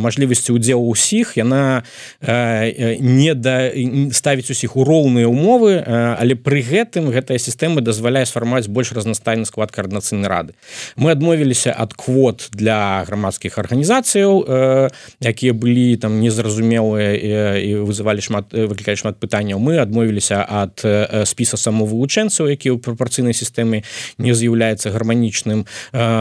мажлівасці 0.00 0.56
удзелу 0.56 0.88
ўсіх 0.96 1.36
яна 1.36 1.84
не 2.24 3.36
да 3.36 3.68
ставіць 4.16 4.48
усіх 4.48 4.80
у 4.80 4.84
роўныя 4.88 5.28
умовы 5.28 5.84
але 5.84 6.40
пры 6.40 6.64
гэтым 6.64 7.12
гэтая 7.12 7.36
сістэма 7.36 7.84
дазваляе 7.84 8.24
сфармаваць 8.24 8.72
больш 8.72 8.96
разнастайны 8.96 9.44
склад 9.44 9.76
каарнацыйнай 9.76 10.24
рады. 10.24 10.56
Мы 10.96 11.12
адмовіліся 11.12 11.76
ад 11.76 11.92
квот 11.92 12.48
для 12.56 13.04
грамадскіх 13.04 13.60
арганізацыяў 13.60 14.88
якія 15.20 15.52
былі 15.52 16.00
там 16.00 16.16
незразумелыя 16.24 17.60
і 17.60 17.84
вызывалі 17.84 18.24
шмат 18.24 18.56
выклікалі 18.56 18.96
шмат 18.96 19.20
пытанняў 19.20 19.65
мы 19.66 19.78
адмовіліся 19.82 20.46
ад 20.46 20.78
спіса 21.26 21.58
самовывучэнцаў 21.58 22.46
які 22.54 22.70
ў 22.70 22.78
прапорцыйнай 22.78 23.34
сістэме 23.34 23.82
не 24.22 24.32
з'яўляецца 24.34 24.94
гарманічным. 24.94 25.66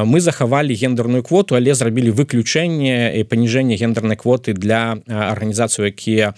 Мы 0.09 0.17
захавалі 0.19 0.73
гендерную 0.73 1.21
квоту 1.21 1.55
але 1.55 1.77
зрабілі 1.77 2.09
выключэнне 2.17 3.13
і 3.13 3.21
паніжэнне 3.29 3.77
гендернай 3.77 4.17
квоты 4.17 4.57
для 4.57 4.97
арганізацыю 5.05 5.93
якія 5.93 6.33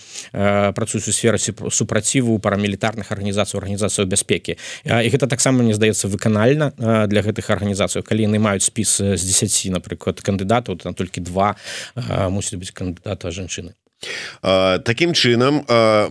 працуюць 0.76 1.08
у 1.08 1.16
сферы 1.16 1.40
супраціву 1.40 2.40
парамілітарных 2.44 3.12
арганізацый 3.12 3.60
арганізацыю 3.64 4.08
бяспекі. 4.08 4.58
І 4.84 5.08
гэта 5.08 5.28
таксама 5.28 5.64
мне 5.64 5.74
здаецца 5.74 6.12
выканальна 6.12 6.74
для 7.08 7.22
гэтых 7.22 7.50
арганізацый. 7.50 8.04
Калі 8.04 8.28
яны 8.28 8.40
маюць 8.40 8.68
спіс 8.68 9.00
з 9.00 9.22
10 9.24 9.72
напрыклад 9.72 10.20
кандыдатаў 10.20 10.78
там 10.78 10.94
толькі 10.94 11.22
два 11.22 11.56
мусіць 12.30 12.60
быць 12.60 12.76
кандыдата 12.76 13.32
жанчыны 13.32 13.78
Такім 14.86 15.14
чынам 15.14 15.64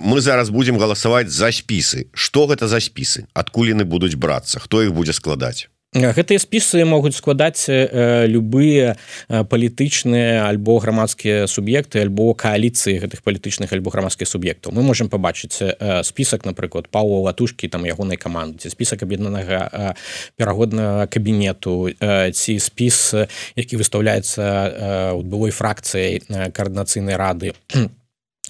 мы 0.03 0.21
зараз 0.21 0.51
будемм 0.51 0.79
галасаваць 0.83 1.31
за 1.31 1.53
спісы 1.55 2.11
что 2.13 2.47
гэта 2.51 2.67
за 2.69 2.83
спісы 2.83 3.27
адкуль 3.33 3.71
яны 3.73 3.85
будуць 3.85 4.19
брацца 4.19 4.61
хто 4.61 4.83
іх 4.83 4.93
будзе 4.93 5.15
складаць 5.15 5.71
гэтыя 5.95 6.39
спісы 6.39 6.85
могуць 6.85 7.17
складаць 7.17 7.67
любыя 7.69 8.97
палітычныя 9.29 10.45
альбо 10.49 10.79
грамадскія 10.79 11.47
суб'екты 11.47 12.03
альбо 12.05 12.35
кааліцыі 12.35 13.01
гэтых 13.01 13.23
палітычных 13.23 13.73
альбо 13.73 13.91
грамадскіх 13.91 14.29
суб'ектаў. 14.29 14.73
Мы 14.73 14.83
можемм 14.83 15.09
пабачыць 15.09 15.63
спісак 16.05 16.45
напрыклад 16.45 16.89
пау 16.89 17.23
латушкі 17.25 17.69
там 17.69 17.87
ягонай 17.87 18.17
каманды 18.21 18.59
ці 18.59 18.71
спісак 18.71 19.03
аб'яднанага 19.03 19.95
перагоднага 20.37 21.07
кабінету 21.07 21.89
ці 21.97 22.59
спіс 22.59 23.15
які 23.57 23.77
выстаўляецца 23.77 25.15
у 25.17 25.23
былой 25.23 25.51
фракцыяй 25.51 26.21
каардынацыйнай 26.53 27.17
рады. 27.17 27.55
то 27.67 27.89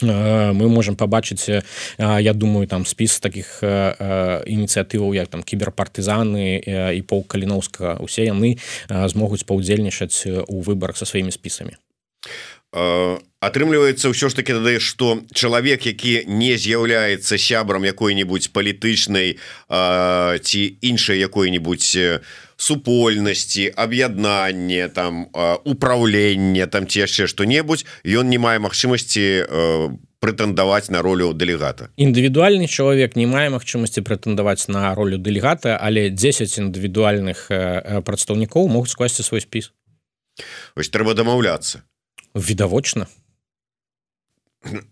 мы 0.02 0.68
можем 0.68 0.96
побачыць 0.96 1.62
я 1.98 2.32
думаю 2.34 2.66
там 2.66 2.84
спіс 2.86 3.20
таких 3.20 3.62
ініцыятываў 3.62 5.14
як 5.14 5.28
там 5.28 5.42
кіберпартызаны 5.42 6.60
і 6.96 7.00
пол 7.02 7.24
каліновска 7.24 7.96
усе 8.00 8.26
яны 8.26 8.58
змогуць 8.88 9.44
паўдзельнічаць 9.44 10.26
у 10.48 10.60
выборах 10.60 10.96
со 10.96 11.06
сваімі 11.06 11.32
спісамі 11.32 11.76
атрымліваецца 13.40 14.10
ўсё 14.12 14.28
ж 14.28 14.36
таки 14.36 14.52
тады 14.52 14.80
что 14.80 15.22
чалавек 15.32 15.86
які 15.86 16.28
не 16.28 16.56
з'яўляецца 16.60 17.38
сябрам 17.38 17.84
якой-нибудь 17.84 18.52
палітычнай 18.52 19.38
ці 20.42 20.60
іншай 20.82 21.18
якой-нибудь 21.18 21.86
супольнасці 22.56 23.72
аб'яднанне 23.76 24.88
там 24.88 25.26
управлення 25.64 26.66
там 26.66 26.86
ці 26.86 27.04
яшчэ 27.04 27.26
что-небудзь 27.28 27.84
ён 28.04 28.32
не 28.32 28.38
мае 28.40 28.58
магчымасці 28.58 29.24
прэтэндаваць 30.20 30.88
на 30.88 31.02
ролю 31.04 31.32
дэлегата. 31.36 31.92
Індывідуальны 32.00 32.66
чалавек 32.66 33.16
не 33.16 33.28
мае 33.28 33.52
магчымасці 33.52 34.00
прэтэндаваць 34.00 34.68
на 34.72 34.94
ролю 34.96 35.20
дэлегата 35.20 35.76
але 35.76 36.08
10 36.10 36.72
індывідуальных 36.72 37.46
прадстаўнікоў 38.02 38.68
могуць 38.68 38.96
скласці 38.96 39.22
свой 39.22 39.44
спіс. 39.44 39.72
Ось 40.76 40.88
трэба 40.88 41.14
дамаўляцца. 41.14 41.84
Відавочна 42.34 43.06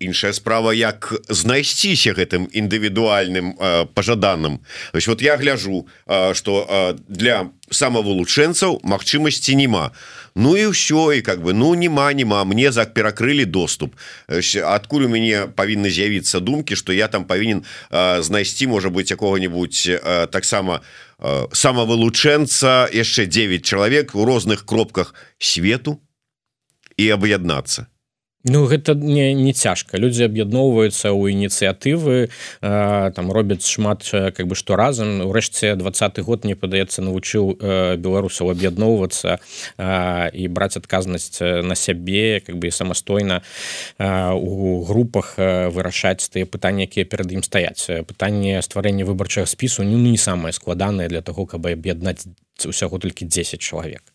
іншая 0.00 0.32
справа 0.32 0.74
як 0.74 1.12
знайсціся 1.28 2.14
гэтым 2.14 2.48
індывідуальным 2.52 3.54
пажаданым 3.94 4.60
ось 4.92 5.06
вот 5.06 5.22
я 5.22 5.36
гляжу 5.36 5.86
что 6.32 6.96
для 7.08 7.50
самавылучэнцаў 7.70 8.80
магчымасці 8.84 9.56
няма. 9.56 9.90
Ну 10.34 10.56
і 10.56 10.74
ўсё 10.74 11.16
і 11.16 11.22
как 11.22 11.40
бы 11.40 11.54
ну 11.54 11.74
нема 11.74 12.12
нема 12.12 12.44
мне 12.44 12.72
за 12.72 12.84
перакрылі 12.84 13.44
доступ. 13.44 13.96
Адкуль 14.28 15.06
у 15.06 15.08
мяне 15.08 15.46
павінны 15.48 15.88
з'явіцца 15.90 16.40
думкі 16.40 16.76
что 16.76 16.92
я 16.92 17.08
там 17.08 17.24
павінен 17.24 17.64
знайсці 17.90 18.66
можа 18.66 18.90
быть 18.90 19.10
якога-нибудь 19.10 19.88
э, 19.88 20.26
таксама 20.26 20.82
самавылучэнца 21.52 22.90
яшчэ 22.92 23.26
9 23.26 23.64
чалавек 23.64 24.14
у 24.14 24.24
розных 24.24 24.66
кропках 24.66 25.14
свету 25.38 26.00
і 26.96 27.08
аб'яднацца 27.10 27.86
Ну 28.44 28.66
гэта 28.68 28.92
не, 28.94 29.32
не 29.32 29.52
цяжка. 29.56 29.96
Людзі 29.96 30.28
аб'ядноўваюцца 30.28 31.08
ў 31.08 31.32
ініцыятывы 31.32 32.28
там 32.60 33.32
робяць 33.32 33.64
шмат 33.64 34.04
как 34.12 34.44
бы 34.44 34.52
што 34.52 34.76
разам. 34.76 35.24
Урэшце 35.24 35.72
двадцаты 35.80 36.20
год 36.20 36.44
мне 36.44 36.52
падаецца 36.52 37.00
навучыў 37.00 37.56
беларусаў 37.96 38.52
аб'ядноўвацца 38.52 39.40
і 39.80 40.44
браць 40.52 40.76
адказнасць 40.76 41.40
на 41.40 41.72
сябе 41.72 42.44
как 42.44 42.60
бы 42.60 42.68
самастойна 42.68 43.40
у 44.36 44.84
групах 44.84 45.40
вырашаць 45.40 46.28
тыя 46.28 46.44
пытанні 46.44 46.84
якія 46.84 47.08
перад 47.08 47.32
ім 47.32 47.40
стаяць. 47.40 48.04
Пытанне 48.04 48.60
стварэння 48.60 49.08
выбарчага 49.08 49.48
спісу 49.48 49.88
ну 49.88 49.96
не 49.96 50.20
самае 50.20 50.52
складанае 50.52 51.08
для 51.08 51.24
того 51.24 51.48
каб 51.48 51.64
аб'яднаць 51.64 52.28
усяго 52.68 53.00
толькі 53.00 53.24
10 53.24 53.56
чалавек 53.56 54.13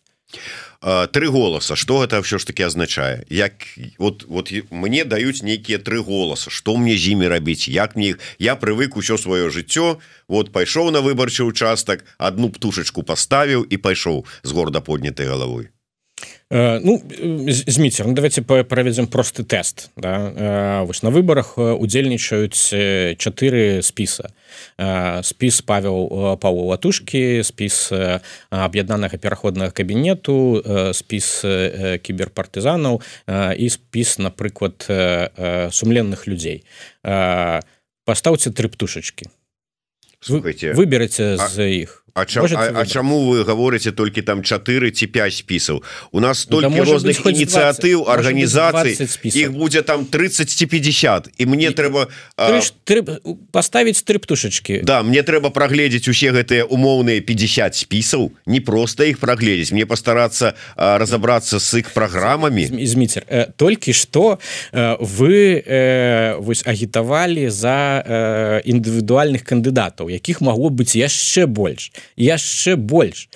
три 1.11 1.27
голоса. 1.27 1.75
Что 1.75 2.03
это 2.03 2.21
все 2.21 2.39
ж 2.39 2.45
таки 2.45 2.63
означае 2.63 3.25
як 3.29 3.53
вот 3.97 4.25
вот 4.27 4.51
мне 4.71 5.05
даюць 5.05 5.43
нейкіе 5.43 5.77
тры 5.77 6.03
голоса. 6.03 6.49
Что 6.49 6.77
мне 6.77 6.97
з 6.97 7.09
імі 7.09 7.27
рабіць 7.27 7.67
як 7.67 7.95
мне 7.95 8.15
я 8.39 8.55
прывык 8.55 8.95
усё 8.95 9.17
сваё 9.17 9.49
жыццё 9.49 9.97
вот 10.27 10.51
пайшоў 10.51 10.91
на 10.91 11.01
выбарчы 11.01 11.43
участак 11.43 12.05
одну 12.17 12.49
птушечку 12.49 13.03
поставіў 13.03 13.65
і 13.69 13.77
пайшоў 13.77 14.25
з 14.43 14.51
горда 14.51 14.81
поднятой 14.81 15.27
головой 15.27 15.69
Э, 16.51 16.79
ну 16.83 17.01
зміцер 17.47 18.07
ну, 18.07 18.13
давайте 18.13 18.41
правядзем 18.41 19.07
просты 19.07 19.43
тест 19.43 19.91
да? 19.95 20.33
Э, 20.81 20.85
вось 20.85 21.03
на 21.03 21.11
выборах 21.11 21.53
э, 21.57 21.73
удзельнічаюць 21.77 22.73
чатыры 23.21 23.83
спіса. 23.83 24.33
Спіс 25.21 25.61
павел 25.61 26.37
паву 26.41 26.65
латушки 26.73 27.43
спіс 27.43 27.93
аб'яднанага 28.49 29.17
пераходнага 29.17 29.69
кабінету 29.69 30.63
спіс 30.93 31.45
кіберпартызанаў 32.01 33.01
і 33.29 33.69
спіс 33.69 34.17
напрыклад 34.17 34.89
сумленных 35.69 36.25
людзей. 36.25 36.65
Пастаўце 38.09 38.49
тры 38.49 38.73
птушачки 38.73 39.29
выбераце 40.73 41.37
з 41.37 41.69
іх 41.85 42.03
А, 42.13 42.25
ча, 42.25 42.41
а, 42.41 42.81
а 42.81 42.85
чаму 42.85 43.29
вы 43.29 43.43
говорите 43.43 43.91
толькі 43.91 44.21
там 44.21 44.43
4 44.43 44.91
ці 44.91 45.07
5 45.07 45.33
спісаў 45.33 45.83
у 46.11 46.19
нас 46.19 46.47
ну, 46.49 46.61
столькі 46.61 46.81
розных 46.81 47.19
ініцыятыў 47.21 48.09
арганізацый 48.09 48.97
іх 49.23 49.51
будзе 49.53 49.81
там 49.81 50.05
30 50.05 50.49
ці 50.49 50.65
50 50.65 51.29
і 51.37 51.45
мне 51.45 51.69
і, 51.69 51.73
трэба 51.73 52.07
поставить 53.51 54.03
три 54.05 54.17
птушачки 54.17 54.81
Да 54.83 55.03
мне 55.03 55.23
трэба 55.23 55.49
прагледзець 55.49 56.07
усе 56.07 56.31
гэтыя 56.31 56.65
умоўныя 56.65 57.21
50 57.21 57.75
спісаў 57.75 58.31
не 58.45 58.61
просто 58.61 59.03
іх 59.03 59.19
прагледзець 59.19 59.71
мне 59.71 59.85
пастарацца 59.85 60.53
разобрацца 60.75 61.59
с 61.59 61.73
іх 61.77 61.91
праграмамі 61.93 62.65
зміцер 62.85 63.25
э, 63.27 63.47
толькі 63.55 63.93
что 63.93 64.39
э, 64.71 64.97
вы 64.99 65.63
э, 65.65 66.35
вось 66.39 66.63
агітавалі 66.65 67.49
за 67.49 68.61
індывідуальных 68.65 69.43
кандыдатаў 69.43 70.09
якіх 70.09 70.41
магло 70.41 70.69
быць 70.69 70.95
яшчэ 70.95 71.45
больш 71.45 71.91
яшчэ 72.15 72.75
больш. 72.75 73.29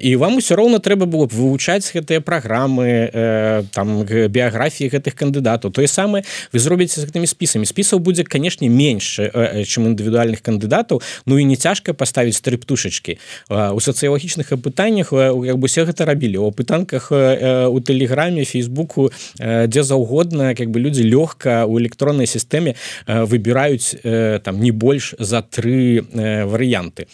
І 0.00 0.16
вам 0.16 0.36
усё 0.36 0.56
роўна 0.56 0.78
трэба 0.78 1.06
было 1.06 1.26
б 1.26 1.32
вывучаць 1.32 1.92
гэтыя 1.94 2.20
праграмы 2.20 3.68
там 3.72 4.04
біяграфіі 4.04 4.90
гэтых 4.90 5.14
кандыдатаў. 5.14 5.70
Тое 5.70 5.86
самае 5.86 6.24
вы 6.52 6.58
зробіце 6.58 7.00
з 7.00 7.06
гэтымі 7.06 7.26
спісамі. 7.26 7.66
Спісаў 7.66 8.02
будзе 8.02 8.24
канешне 8.24 8.68
менш 8.68 9.20
чым 9.68 9.92
індывідуальных 9.92 10.42
кандыдатаў 10.42 11.02
Ну 11.26 11.38
і 11.38 11.44
не 11.44 11.56
цяжка 11.56 11.94
паставіць 11.94 12.40
тры 12.40 12.56
птушачки 12.56 13.18
у 13.48 13.80
сацыялагічных 13.80 14.52
апытаннях 14.52 15.12
як 15.12 15.58
бы 15.58 15.68
все 15.68 15.84
гэта 15.84 16.04
рабілі. 16.04 16.38
У 16.38 16.50
пытанках 16.50 17.12
у 17.12 17.78
тэлеграме 17.80 18.44
фейсбуку 18.44 19.10
дзе 19.38 19.82
заўгодна 19.82 20.54
как 20.54 20.70
бы 20.70 20.80
людзі 20.80 21.06
лёгка 21.06 21.64
у 21.66 21.78
электроннай 21.78 22.26
сістэме 22.26 22.74
выбіраюць 23.06 24.02
там 24.42 24.60
не 24.60 24.70
больш 24.70 25.14
за 25.18 25.42
тры 25.42 26.02
варыянты 26.12 27.06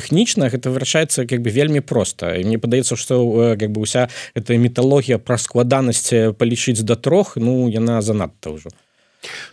тэхнічна 0.00 0.48
гэта 0.48 0.72
вырашаецца 0.72 1.28
как 1.28 1.44
бы 1.44 1.52
вельмі 1.52 1.84
проста 1.84 2.32
і 2.40 2.48
мне 2.48 2.56
падаецца 2.56 2.96
что 2.96 3.20
как 3.60 3.68
бы 3.70 3.84
уся 3.84 4.08
эта 4.32 4.56
металогія 4.56 5.20
пра 5.20 5.36
складанасць 5.36 6.32
палічыць 6.40 6.80
да 6.80 6.96
трох 6.96 7.36
ну 7.36 7.68
яна 7.68 8.00
занадта 8.00 8.56
ўжо 8.56 8.72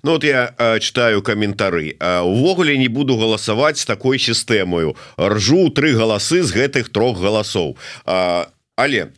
Ну 0.02 0.12
вот 0.12 0.24
я 0.24 0.56
э, 0.58 0.80
читаю 0.80 1.22
каментары 1.22 1.98
увогуле 2.00 2.78
не 2.78 2.88
буду 2.88 3.18
галасаваць 3.20 3.84
с 3.84 3.86
такой 3.86 4.20
сістэмою 4.20 4.96
ржу 5.20 5.68
тры 5.76 5.92
галасы 5.92 6.40
з 6.44 6.56
гэтых 6.56 6.88
трох 6.96 7.20
галасоў 7.20 7.76
але 8.06 9.12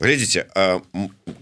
глядзіце 0.00 0.46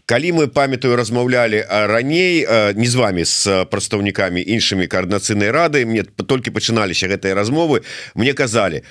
калі 0.07 0.33
мы 0.33 0.47
памятаю 0.49 0.97
размаўлялі 0.97 1.65
раней 1.69 2.47
не 2.75 2.87
з 2.87 2.95
вами 2.95 3.25
с 3.25 3.67
прадстаўнікамі 3.71 4.41
іншымі 4.41 4.87
коаардынацыйнай 4.87 5.51
рады 5.51 5.85
мне 5.87 6.05
толькі 6.05 6.55
пачыналіся 6.55 7.11
гэтыя 7.11 7.35
размовы 7.35 7.83
мне 8.15 8.33
казалі 8.33 8.83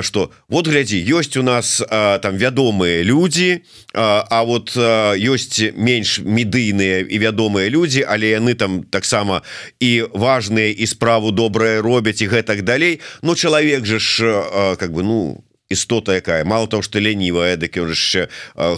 что 0.00 0.32
вот 0.48 0.66
глядзі 0.66 0.98
ёсць 1.04 1.36
у 1.36 1.42
нас 1.42 1.82
там 1.88 2.36
вядомыя 2.36 3.02
людзі 3.02 3.62
А 3.94 4.42
вот 4.44 4.74
ёсць 4.74 5.70
менш 5.76 6.18
медыйныя 6.24 7.04
і 7.06 7.16
вядомыя 7.18 7.68
людзі 7.68 8.02
але 8.08 8.34
яны 8.34 8.54
там 8.54 8.82
таксама 8.82 9.42
і 9.78 10.08
важныя 10.10 10.72
і 10.72 10.86
справу 10.86 11.30
добрае 11.30 11.80
робяць 11.80 12.22
і 12.22 12.28
гэтак 12.32 12.62
далей 12.62 13.00
но 13.22 13.34
чалавек 13.34 13.86
же 13.86 13.98
ж 14.00 14.76
как 14.80 14.92
бы 14.92 15.02
ну 15.02 15.43
істота 15.68 16.14
якая. 16.14 16.44
Мало 16.44 16.66
того 16.66 16.82
что 16.82 17.00
ленівая 17.00 17.56
дык 17.56 17.76
яшчэ 17.80 18.28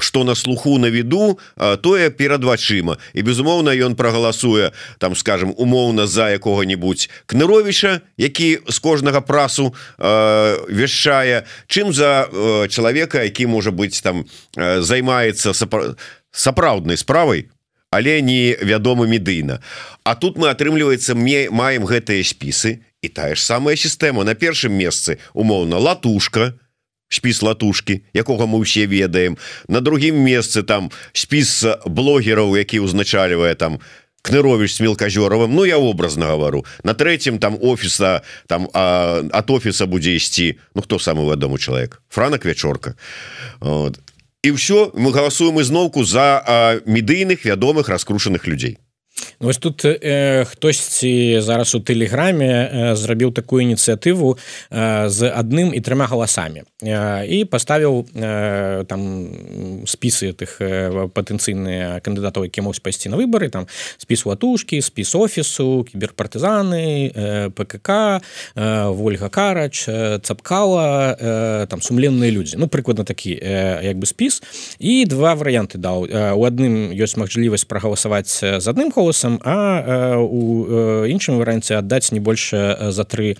что 0.01 0.25
на 0.25 0.35
слуху 0.35 0.79
на 0.79 0.91
віду 0.91 1.39
тое 1.83 2.11
перад 2.11 2.45
вачыма. 2.45 2.99
І 3.15 3.23
безумоўна 3.23 3.75
ён 3.75 3.95
прагаласуе 3.95 4.71
там 4.99 5.17
скажем 5.17 5.55
умоўна 5.57 6.07
за 6.07 6.31
якога-нибудь 6.31 7.11
кныровича 7.27 8.01
які 8.17 8.61
з 8.69 8.79
кожнага 8.79 9.21
прасу 9.21 9.75
вяшчае 9.99 11.47
чым 11.67 11.93
за 11.93 12.31
чалавека 12.71 13.23
які 13.23 13.47
можа 13.47 13.71
быть 13.71 13.99
там 14.03 14.25
займаецца 14.57 15.53
сапраўднай 16.31 16.97
справай 16.97 17.51
але 17.91 18.21
не 18.21 18.57
вядома 18.61 19.07
медыйна. 19.07 19.63
А 20.05 20.15
тут 20.15 20.37
мы 20.37 20.51
атрымліваецца 20.51 21.15
мне 21.15 21.49
маем 21.51 21.87
гэтыя 21.87 22.23
спісы 22.23 22.83
і 23.01 23.09
тая 23.09 23.35
ж 23.35 23.41
самая 23.41 23.77
сістэма. 23.77 24.23
На 24.25 24.35
першым 24.35 24.75
месцы 24.75 25.19
умоўна 25.33 25.79
латушка 25.79 26.51
то 26.51 26.66
спіс 27.09 27.43
латушки 27.43 28.03
якога 28.15 28.47
мы 28.47 28.63
ўсе 28.63 28.87
ведаем. 28.87 29.39
На 29.69 29.81
другім 29.81 30.19
месцы 30.19 30.63
там 30.63 30.91
спіс 31.13 31.65
блогераў 31.87 32.57
які 32.57 32.81
узначальвае 32.81 33.55
там 33.55 33.79
кнырович 34.23 34.75
с 34.75 34.81
мелказёровым 34.81 35.55
Ну 35.55 35.65
я 35.65 35.79
образно 35.79 36.27
говорю 36.27 36.67
на 36.83 36.95
третьем 36.95 37.39
там 37.39 37.59
офіса 37.61 38.23
там 38.47 38.69
а, 38.75 39.23
от 39.33 39.51
офіса 39.51 39.87
будзе 39.87 40.17
ісці 40.17 40.59
Ну 40.75 40.83
хто 40.83 40.99
самый 40.99 41.27
вядомы 41.27 41.59
чалавек? 41.59 42.03
Франак 42.09 42.45
вячорка. 42.45 42.95
І 44.43 44.51
все 44.51 44.91
мы 44.95 45.13
галасуем 45.13 45.61
ізноўку 45.61 46.05
за 46.05 46.83
медыйных 46.87 47.45
вядомых 47.45 47.89
раскрушаных 47.89 48.47
людзей 48.47 48.79
Ну, 49.41 49.49
ось 49.49 49.59
тут 49.59 49.85
э, 49.85 50.45
хтосьці 50.45 51.41
зараз 51.41 51.75
у 51.75 51.81
тэлеграме 51.81 52.49
э, 52.49 52.97
зрабіў 52.97 53.33
такую 53.33 53.69
ініцыятыву 53.69 54.39
э, 54.71 55.09
з 55.09 55.29
адным 55.29 55.77
і 55.77 55.81
трыма 55.81 56.09
галасамі 56.09 56.65
э, 56.81 57.27
і 57.29 57.45
паставіў 57.45 58.09
э, 58.17 58.85
там 58.89 59.29
спісы 59.85 60.33
тых 60.33 60.57
э, 60.61 61.09
патэнцыйныя 61.13 62.01
кандыдатаў 62.01 62.49
які 62.49 62.65
могуць 62.65 62.81
пайсці 62.81 63.13
на 63.13 63.21
выбары 63.21 63.53
там 63.53 63.69
спіс 64.01 64.25
латушкі 64.25 64.81
спіс 64.81 65.13
офісу 65.15 65.85
кіберпартызаны 65.85 67.13
э, 67.13 67.51
ПКК 67.51 68.25
э, 68.57 68.89
Вольга 68.89 69.29
карач 69.29 69.85
э, 69.85 70.19
цапкала 70.25 71.13
э, 71.13 71.67
там 71.69 71.83
сумленныя 71.83 72.33
людзі 72.33 72.57
Ну 72.57 72.69
прыкладна 72.69 73.05
такі 73.05 73.37
э, 73.37 73.85
як 73.85 74.01
бы 74.01 74.07
спіс 74.07 74.41
і 74.79 75.05
два 75.05 75.37
варыянты 75.37 75.77
даў 75.77 76.09
э, 76.09 76.33
у 76.33 76.41
адным 76.49 76.89
ёсць 76.97 77.21
магчлівасць 77.21 77.69
прагаласаваць 77.69 78.41
з 78.41 78.65
адным 78.65 78.89
холодам 78.89 79.26
голосам 79.27 79.41
а 79.45 80.19
у 80.19 81.05
іншым 81.07 81.39
варыянце 81.39 81.77
аддаць 81.77 82.13
не 82.13 82.21
больше 82.21 82.77
за 82.91 83.05
тры 83.05 83.37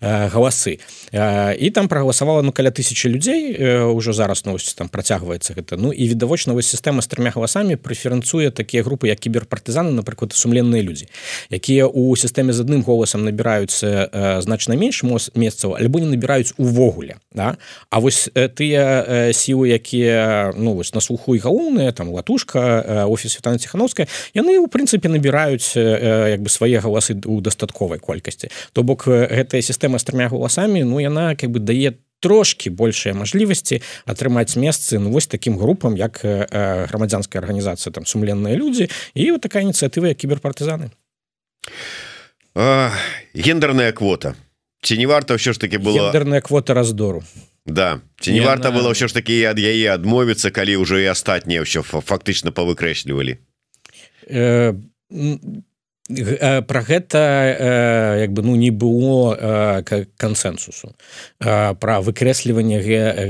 галасы 0.00 0.78
і 1.14 1.70
там 1.70 1.88
прагаласавала 1.88 2.42
ну 2.42 2.52
каля 2.52 2.70
тысячи 2.70 3.06
людзей 3.06 3.54
ўжо 3.94 4.12
зараз 4.12 4.44
новосць 4.44 4.74
там 4.74 4.88
працягваецца 4.88 5.54
гэта 5.54 5.76
ну 5.78 5.92
і 5.92 6.08
відавочна 6.10 6.52
вось 6.58 6.66
сістэма 6.66 7.02
з 7.02 7.06
трымя 7.06 7.30
галасамі 7.30 7.78
прэферэнцуе 7.78 8.50
такія 8.50 8.82
групы 8.82 9.06
як 9.06 9.22
кіберпартызаны 9.22 9.94
напрыклад 9.94 10.34
сумленныя 10.34 10.82
людзі 10.82 11.06
якія 11.54 11.86
у 11.86 12.16
сістэме 12.16 12.50
з 12.50 12.66
адным 12.66 12.82
голасам 12.82 13.22
набіраюцца 13.22 14.42
значна 14.42 14.74
менш 14.74 15.06
моц 15.06 15.30
месцаў 15.38 15.78
альбо 15.78 16.02
не 16.02 16.10
набіраюць 16.10 16.50
увогуле 16.58 17.22
да? 17.30 17.56
А 17.90 18.00
вось 18.00 18.26
тыя 18.34 19.30
сілы 19.30 19.70
якія 19.70 20.50
ну 20.58 20.74
вось 20.74 20.94
на 20.94 21.00
слуху 21.00 21.36
і 21.36 21.38
галоўныя 21.38 21.92
там 21.92 22.10
латушка 22.10 23.06
офіс 23.06 23.38
Святана 23.38 23.58
ціхановская 23.58 24.08
яны 24.34 24.58
у 24.58 24.66
прынцыпе 24.66 25.06
набіраюць 25.06 25.78
як 25.78 26.42
бы 26.42 26.50
свае 26.50 26.82
галасы 26.82 27.14
у 27.22 27.38
дастатковай 27.40 28.02
колькасці 28.02 28.50
то 28.72 28.82
бок 28.82 29.06
гэтая 29.06 29.62
сістэма 29.62 30.02
з 30.02 30.10
трымя 30.10 30.26
галасамі 30.26 30.82
ну 30.82 31.03
яна 31.04 31.36
как 31.36 31.52
бы 31.52 31.60
дае 31.60 32.00
трошки 32.24 32.72
большыя 32.72 33.12
мажлівасці 33.12 33.84
атрымаць 34.08 34.56
месцы 34.56 34.96
ну 34.96 35.12
вось 35.12 35.28
таким 35.28 35.60
групам 35.60 35.94
як 36.00 36.24
грамадзянская 36.24 37.44
арганізацыя 37.44 37.92
там 37.92 38.08
сумленныя 38.08 38.56
людзі 38.56 38.88
і 39.12 39.36
вот 39.36 39.44
такая 39.44 39.68
ініцыятыва 39.68 40.16
кіберпартызаны 40.16 40.88
гендерная 43.34 43.92
квота. 43.92 44.34
Ці 44.84 44.98
не 45.00 45.06
варта 45.06 45.34
ўсё 45.34 45.52
ж 45.52 45.58
таки 45.58 45.80
была 45.80 46.12
гендерная 46.12 46.40
квота 46.40 46.74
раздору. 46.74 47.24
Да. 47.66 48.00
Ці 48.20 48.32
не, 48.32 48.40
не 48.40 48.46
варта 48.46 48.70
на... 48.70 48.76
было 48.76 48.92
ўсё 48.92 49.08
ж 49.08 49.14
такі 49.16 49.42
ад 49.48 49.58
яе 49.58 49.96
адмовіцца 49.96 50.52
калі 50.52 50.84
ўжо 50.84 51.00
і 51.00 51.08
астатнія 51.08 51.64
ўсё 51.64 51.82
фактычна 51.82 52.52
павыкрэслівалі 52.52 53.40
э, 54.28 54.76
про 56.04 56.82
гэта 56.84 58.20
як 58.20 58.32
бы 58.36 58.42
ну 58.42 58.56
не 58.56 58.68
было 58.68 59.80
кансенсусу. 60.18 60.92
Про 61.38 62.00
выкрэсліванне 62.04 62.76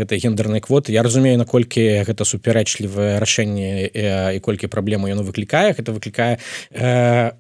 гэтай 0.03 0.19
гендернай 0.19 0.59
квоты. 0.59 0.91
Я 0.91 1.07
разумею 1.07 1.39
наколькі 1.39 2.03
гэта 2.03 2.27
супярэчлівае 2.27 3.23
рашэнне 3.23 3.87
і 4.35 4.39
колькі 4.43 4.67
праблему 4.67 5.07
яно 5.07 5.23
выклікае. 5.23 5.71
Гэта 5.79 5.95
выклікае 5.95 6.43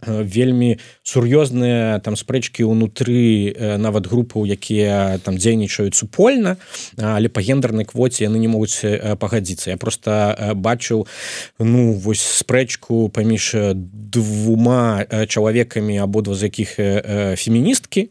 вельмі 0.06 0.78
сур'ёзныя 1.02 1.98
там 1.98 2.14
спрэчкі 2.14 2.62
ўнутры 2.70 3.58
нават 3.58 4.06
групаў 4.06 4.46
якія 4.46 5.18
там 5.18 5.34
дзейнічаюць 5.34 5.98
супольна 5.98 6.62
але 6.94 7.26
па 7.26 7.42
гендернай 7.42 7.82
квоце 7.82 8.30
яны 8.30 8.38
не 8.38 8.46
могуць 8.46 8.86
пагадзіцца. 9.18 9.74
Я 9.74 9.78
просто 9.82 10.54
бачыў 10.54 11.10
ну 11.58 11.98
вось 11.98 12.22
спрэчку 12.22 13.10
паміж 13.10 13.74
двума 13.74 15.02
чалавекамі 15.26 15.98
абодва 15.98 16.34
з 16.34 16.42
якіх 16.42 16.74
феміністкі 17.38 18.08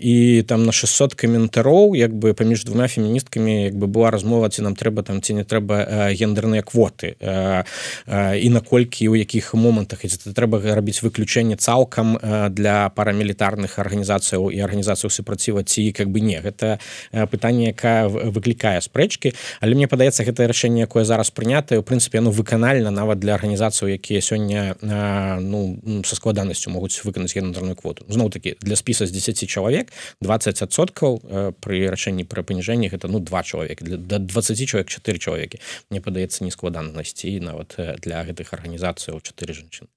і 0.00 0.44
там 0.48 0.64
на 0.64 0.72
600 0.72 1.14
каментароў 1.14 1.96
як 1.96 2.12
бы 2.12 2.32
паміж 2.34 2.64
двумя 2.64 2.88
феміністкамі 2.88 3.64
як 3.64 3.74
бы 3.74 3.86
была 3.86 4.10
размова 4.10 4.48
ці 4.48 4.62
нам 4.62 4.74
трэба 4.74 5.02
там 5.02 5.22
ці 5.22 5.34
не 5.34 5.44
трэба 5.44 6.12
гендерныя 6.12 6.62
квоты 6.62 7.14
і 8.36 8.48
наколькі 8.50 9.08
у 9.08 9.16
якіх 9.16 9.54
момантах 9.54 10.04
трэба 10.06 10.60
рабіць 10.74 11.02
выключэнне 11.02 11.56
цалкам 11.56 12.18
для 12.50 12.88
парамілітарных 12.94 13.78
арганізацыяў 13.78 14.50
і 14.50 14.58
арганізацыяў 14.60 15.10
супраціва 15.10 15.62
ці 15.62 15.92
как 15.92 16.10
бы 16.10 16.20
не 16.20 16.40
гэта 16.40 16.78
пытанне 17.30 17.72
якая 17.72 18.08
выклікае 18.08 18.80
спрэчкі 18.80 19.34
але 19.60 19.74
мне 19.74 19.86
падаецца 19.86 20.24
гэтае 20.24 20.48
рашэнне 20.48 20.86
якое 20.86 21.04
зараз 21.04 21.30
прынятае 21.30 21.80
у 21.80 21.86
прынцыпе 21.86 22.18
оно 22.18 22.30
выканальна 22.30 22.90
нават 22.90 23.18
для 23.18 23.34
арганізацыяў 23.34 23.94
якія 23.94 24.20
сёння 24.20 24.76
ну 25.40 25.78
са 26.04 26.16
складанасцю 26.16 26.70
могуць 26.70 26.98
выканаць 27.04 27.34
гендерную 27.34 27.76
квоту. 27.76 28.04
Зноў 28.08 28.30
таки 28.30 28.56
для 28.60 28.76
спіса 28.76 29.06
з 29.06 29.12
10 29.12 29.46
чалавек 29.48 29.92
20соткаў 30.20 31.54
при 31.60 31.86
рашэнні 31.88 32.24
пра 32.24 32.42
паніжэнні 32.42 32.92
гэта 32.92 33.08
ну 33.08 33.20
два 33.20 33.42
чалавек 33.42 33.82
для 33.82 33.96
до 33.96 34.18
20 34.18 34.68
чалавек 34.68 34.88
4 34.88 35.18
чалавекі 35.18 35.60
мне 35.90 36.00
падаецца 36.00 36.44
не 36.44 36.50
складанасці 36.50 37.40
нават 37.40 37.76
для 38.02 38.24
гэтых 38.24 38.52
арганізацыяў 38.52 39.20
4 39.20 39.54
жанчын 39.54 39.88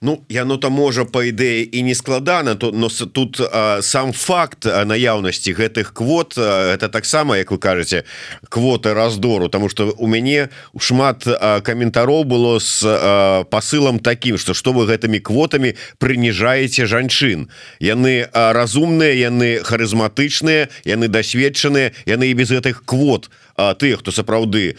Ну 0.00 0.22
яно 0.28 0.56
там 0.56 0.72
можа 0.72 1.04
по 1.04 1.22
ідэі 1.22 1.68
і 1.72 1.82
не 1.82 1.94
складана 1.94 2.54
то 2.54 2.72
но 2.72 2.88
тут 2.88 3.40
а, 3.40 3.82
сам 3.82 4.12
факт 4.12 4.64
наяўнасці 4.64 5.54
гэтых 5.54 5.92
квот 5.92 6.34
а, 6.36 6.74
это 6.74 6.88
таксама 6.88 7.36
як 7.36 7.50
вы 7.50 7.58
кажаце 7.58 8.04
квоты 8.48 8.94
раздору 8.94 9.48
тому 9.48 9.68
что 9.68 9.94
у 9.98 10.06
мяне 10.06 10.50
шмат 10.78 11.24
каментароў 11.62 12.24
было 12.24 12.58
с 12.58 12.82
а, 12.84 13.44
посылам 13.44 13.98
таким 13.98 14.38
что 14.38 14.54
что 14.54 14.72
вы 14.72 14.86
гэтымі 14.86 15.20
квотамі 15.20 15.74
прыніжаеце 15.98 16.86
жанчын. 16.86 17.48
Яны 17.80 18.28
разумныя 18.32 19.14
яны 19.14 19.60
харызматычныя 19.64 20.68
яны 20.84 21.08
дасведчаныя 21.08 21.92
яны 22.06 22.30
і 22.30 22.34
без 22.34 22.50
гэтых 22.50 22.84
квот. 22.84 23.30
Тых 23.54 24.02
хто 24.02 24.10
сапраўды 24.10 24.74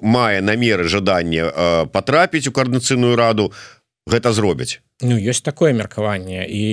мае 0.00 0.40
намеры 0.40 0.88
жадання 0.88 1.86
потрапіць 1.92 2.48
у 2.48 2.52
коорднацыйную 2.52 3.16
раду 3.16 3.52
то 3.52 3.77
гэта 4.08 4.32
зробяць. 4.32 4.80
Ну 5.00 5.14
ёсць 5.14 5.44
такое 5.44 5.72
меркаванне 5.72 6.42
і 6.48 6.64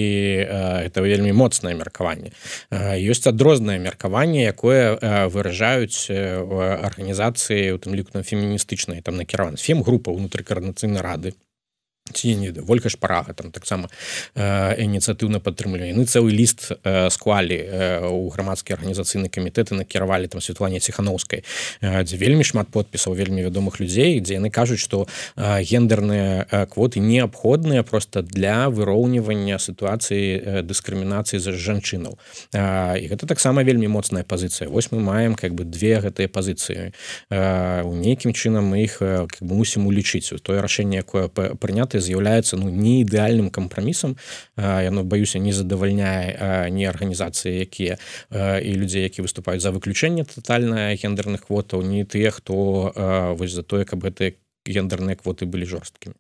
э, 0.42 0.90
это 0.90 1.06
вельмі 1.06 1.36
моцнае 1.36 1.76
меркаванне. 1.76 2.32
Э, 2.72 2.98
ёсць 2.98 3.28
адрознае 3.28 3.78
меркаванне 3.78 4.48
якое 4.50 4.96
э, 4.96 5.28
выражаюць 5.28 6.10
э, 6.10 6.42
арганізацыі 6.82 7.76
у 7.76 7.78
тым 7.78 7.94
ліку 7.94 8.18
на 8.18 8.24
феміністычнай 8.24 9.02
там 9.06 9.20
накіраван 9.22 9.62
фем 9.62 9.84
група 9.84 10.10
унутры 10.10 10.42
карнацыйнай 10.42 11.04
рады 11.04 11.36
ці 12.14 12.36
не 12.36 12.52
волька 12.52 12.90
шпарага 12.90 13.34
там 13.34 13.50
таксама 13.52 13.90
э, 14.36 14.78
ініцыятыўна 14.78 15.42
падтрымлівае 15.42 15.90
яны 15.90 16.06
цэлы 16.06 16.30
ліст 16.30 16.70
э, 16.70 17.10
склалі 17.10 17.58
э, 17.58 18.06
у 18.06 18.30
грамадскі 18.30 18.78
арганізацыйны 18.78 19.26
камітэты 19.34 19.74
накіравалі 19.74 20.30
там 20.30 20.38
святлане 20.38 20.78
ціхановскай 20.78 21.42
дзе 21.82 22.18
вельмі 22.22 22.46
шмат 22.46 22.70
подпісаў 22.70 23.18
вельмі 23.18 23.42
вядомых 23.50 23.82
людзей 23.82 24.22
дзе 24.22 24.38
яны 24.38 24.54
кажуць 24.54 24.78
што 24.78 25.10
гендерныя 25.36 26.70
квоты 26.70 27.02
неабходныя 27.02 27.82
просто 27.82 28.22
для 28.22 28.70
выроўнівання 28.70 29.58
сітуацыі 29.58 30.62
дыскрымінацыі 30.62 31.42
за 31.42 31.58
жанчынаў. 31.58 32.18
І 32.54 33.06
гэта 33.10 33.26
таксама 33.26 33.64
вельмі 33.64 33.88
моцная 33.88 34.24
пазіцыя. 34.24 34.70
Вось 34.70 34.92
мы 34.92 35.00
маем 35.00 35.36
как 35.36 35.54
бы 35.54 35.64
две 35.64 36.00
гэтыя 36.00 36.30
пазіцыі. 36.30 36.94
У 37.32 37.94
нейкім 37.96 38.34
чынам 38.34 38.70
мы 38.70 38.84
іх 38.84 39.00
как 39.00 39.42
бы 39.42 39.56
мусім 39.56 39.88
улічыць. 39.88 40.36
Тое 40.42 40.62
рашэнне 40.62 41.02
якое 41.02 41.28
прынята 41.30 41.95
гэты 41.96 42.04
з'яўляецца 42.04 42.60
ну 42.60 42.70
не 42.70 43.02
ідэальным 43.08 43.50
кампрамісам 43.50 44.20
яно 44.60 45.04
баюся 45.04 45.40
не 45.40 45.54
задавальняе 45.56 46.68
не 46.70 46.86
арганізацыі 46.86 47.64
якія 47.64 47.98
і 48.36 48.72
людзей 48.76 49.08
які 49.08 49.24
выступаюць 49.24 49.64
за 49.64 49.72
выключэнне 49.72 50.28
тотальна 50.28 50.92
гендерных 51.00 51.48
квотаў 51.48 51.82
не 51.82 52.04
тыя 52.04 52.32
хто 52.32 52.92
вось 53.40 53.56
за 53.56 53.64
тое 53.64 53.86
каб 53.86 54.04
гэтыя 54.04 54.36
гендерныя 54.68 55.16
квоты 55.16 55.48
былі 55.48 55.66
жорсткімі 55.66 56.16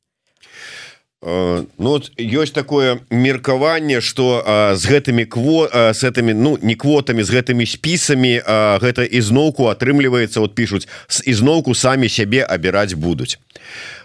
Ну 1.25 1.65
вот 1.77 2.11
ёсць 2.21 2.53
такое 2.53 3.01
меркаванне 3.09 3.97
что 4.01 4.45
з 4.77 4.85
гэтымі 4.85 5.25
кво 5.25 5.65
с 5.73 6.03
этими 6.05 6.37
ну 6.37 6.53
не 6.61 6.75
квотами 6.75 7.25
з 7.25 7.33
гэтымі 7.33 7.65
спісамі 7.65 8.45
гэта 8.77 9.01
ізноўку 9.09 9.65
атрымліваецца 9.73 10.45
вот 10.45 10.53
пишутць 10.53 10.85
з 11.09 11.25
ізноўку 11.25 11.73
самі 11.73 12.09
сябе 12.13 12.45
абіраць 12.45 12.93
будуць. 12.93 13.41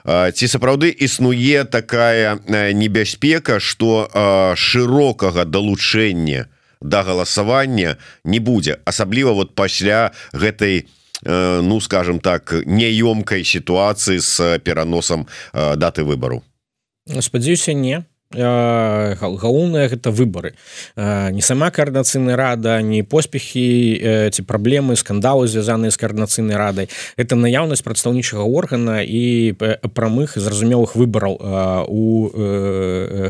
Ці 0.09 0.47
сапраўды 0.49 0.89
існуе 0.89 1.69
такая 1.69 2.41
небяспека 2.49 3.61
что 3.61 4.09
шырокага 4.57 5.45
далучэння 5.45 6.49
да 6.81 7.03
галасавання 7.05 8.01
не 8.25 8.41
будзе 8.41 8.81
асабліва 8.89 9.37
вот 9.37 9.55
пасля 9.55 10.17
гэтай 10.33 10.89
ну 11.21 11.81
скажем 11.85 12.17
так 12.21 12.65
неёмкай 12.65 13.45
сітуацыі 13.45 14.25
с 14.25 14.41
пераносам 14.65 15.29
даты 15.53 16.01
выбору 16.01 16.41
спадзяюся 17.07 17.73
не 17.73 18.05
галоўнае 18.31 19.89
гэта 19.89 20.11
выборы. 20.15 20.55
Не 20.97 21.43
сама 21.43 21.71
коаардынацыйная 21.71 22.37
рада 22.37 22.81
не 22.81 23.03
поспехі 23.03 24.31
ці 24.31 24.43
праблемы 24.47 24.95
скандалы 24.95 25.49
звязаныя 25.51 25.91
з 25.91 25.99
коаардынацыйнай 25.99 26.55
радай 26.55 26.89
это 27.19 27.35
наяўнасць 27.35 27.83
прадстаўнічага 27.83 28.47
органа 28.47 29.03
і 29.03 29.59
прамых 29.91 30.39
зразумелых 30.39 30.95
выбараў 30.95 31.43
у 31.91 32.31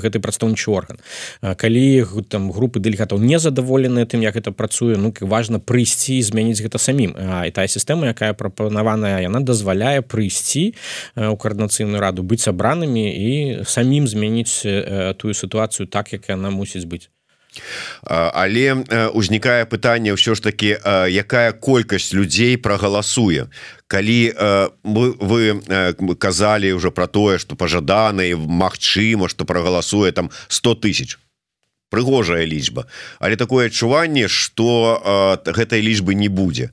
гэты 0.04 0.20
прадстаўнічы 0.20 0.68
орган. 0.68 1.00
Калі 1.40 2.04
там 2.28 2.52
групы 2.52 2.76
дэлегатаў 2.76 3.24
не 3.24 3.38
задаволеныя 3.40 4.04
тым 4.04 4.20
як 4.20 4.36
это 4.36 4.52
працуе 4.52 5.00
ну 5.00 5.14
важно 5.20 5.64
прыйсці 5.64 6.20
змяніць 6.20 6.60
гэта 6.60 6.76
самім 6.76 7.16
і 7.16 7.50
тая 7.56 7.68
сістэма 7.72 8.12
якая 8.12 8.36
прапанаваная 8.36 9.24
яна 9.24 9.40
дазваляе 9.40 10.04
прыйсці 10.04 10.76
у 11.16 11.36
коаардынацыйную 11.40 12.04
раду 12.04 12.20
быць 12.20 12.44
сабранымі 12.44 13.08
і 13.08 13.64
самім 13.64 14.04
змяніць 14.04 14.60
тую 15.18 15.34
сітуацыю 15.34 15.86
так 15.86 16.12
як 16.12 16.28
яна 16.28 16.50
мусіць 16.50 16.84
быць 16.84 17.08
але 18.02 18.74
узнікае 19.10 19.66
пытанне 19.66 20.14
ўсё 20.14 20.34
ж 20.34 20.42
таки 20.42 20.78
якая 21.10 21.52
колькасць 21.52 22.14
людзей 22.14 22.56
прагаласуе. 22.56 23.50
Калі 23.90 24.20
вы, 24.86 25.06
вы 25.18 26.14
казалі 26.14 26.72
уже 26.72 26.90
про 26.90 27.06
тое 27.06 27.38
что 27.38 27.56
пожадана 27.56 28.22
і 28.22 28.34
Мачыма 28.34 29.28
что 29.28 29.44
прагаласуе 29.44 30.12
там 30.12 30.30
100 30.48 30.74
тысяч. 30.74 31.18
Прыгожая 31.90 32.46
лічба. 32.46 32.86
Але 33.18 33.34
такое 33.34 33.66
адчуванне 33.66 34.28
что 34.28 35.42
гэтай 35.44 35.82
лічбы 35.82 36.14
не 36.14 36.28
будзе. 36.28 36.70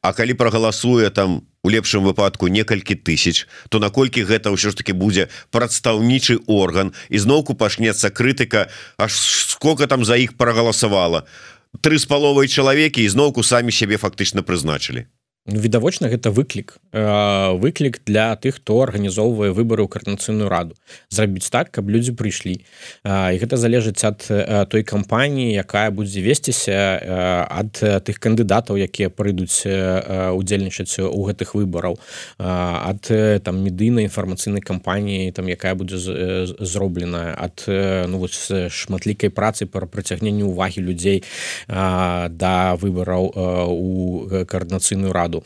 А 0.00 0.12
калі 0.12 0.34
прагаласуе 0.34 1.10
там 1.10 1.42
у 1.62 1.68
лепшым 1.68 2.04
выпадку 2.04 2.48
некалькі 2.48 2.94
тысяч 2.96 3.46
то 3.68 3.78
наколькі 3.78 4.24
гэта 4.24 4.50
ўсё 4.50 4.72
ж 4.72 4.80
таки 4.80 4.92
будзе 4.92 5.28
прадстаўнічы 5.50 6.40
орган 6.46 6.92
ізноўку 7.08 7.54
пачнецца 7.54 8.10
крытыка 8.10 8.68
аж 8.96 9.12
сколько 9.14 9.86
там 9.86 10.04
за 10.04 10.16
іх 10.16 10.36
прагаласавала. 10.36 11.26
Тры 11.80 11.98
з 11.98 12.06
паловай 12.08 12.48
чалавекі 12.48 13.04
ізноўку 13.04 13.44
самі 13.46 13.70
сябе 13.70 13.96
фактычна 13.96 14.42
прызначылі 14.42 15.06
відавочна 15.46 16.08
гэта 16.08 16.30
выклік. 16.30 16.76
Выклік 16.92 18.04
для 18.04 18.36
тых 18.36 18.60
хто 18.60 18.82
арганізоўвае 18.84 19.56
выборы 19.56 19.86
ў 19.86 19.88
карнацыйную 19.88 20.52
раду. 20.52 20.76
Зрабіць 21.08 21.48
так 21.48 21.72
каб 21.72 21.88
людзі 21.88 22.12
прыйшлі. 22.12 22.60
І 23.08 23.36
гэта 23.40 23.56
залежыць 23.56 24.04
ад 24.04 24.20
той 24.68 24.82
кампаніі 24.84 25.56
якая 25.56 25.88
будзе 25.90 26.20
весціся 26.20 27.48
ад 27.48 27.72
тых 27.80 28.20
кандыдатаў 28.20 28.76
якія 28.76 29.08
прыйдуць 29.08 29.64
удзельнічаць 30.36 31.00
у 31.08 31.20
гэтых 31.24 31.56
выбараў. 31.56 31.96
Ад 32.36 33.08
там 33.08 33.64
медыйнай 33.64 34.12
інфармацыйнай 34.12 34.60
кампаніі 34.60 35.32
там 35.32 35.48
якая 35.48 35.72
будзе 35.74 35.96
зроблена. 36.60 37.32
Ад 37.32 37.64
ну 37.66 38.20
вось 38.20 38.52
шматлікай 38.68 39.32
працы 39.32 39.64
пра 39.64 39.88
прыцягненне 39.88 40.44
увагі 40.44 40.84
людзей 40.84 41.24
да 41.66 42.76
выбараў 42.76 43.32
у 43.72 44.28
каардынацыйную 44.44 45.16
раду 45.16 45.29
раду 45.30 45.44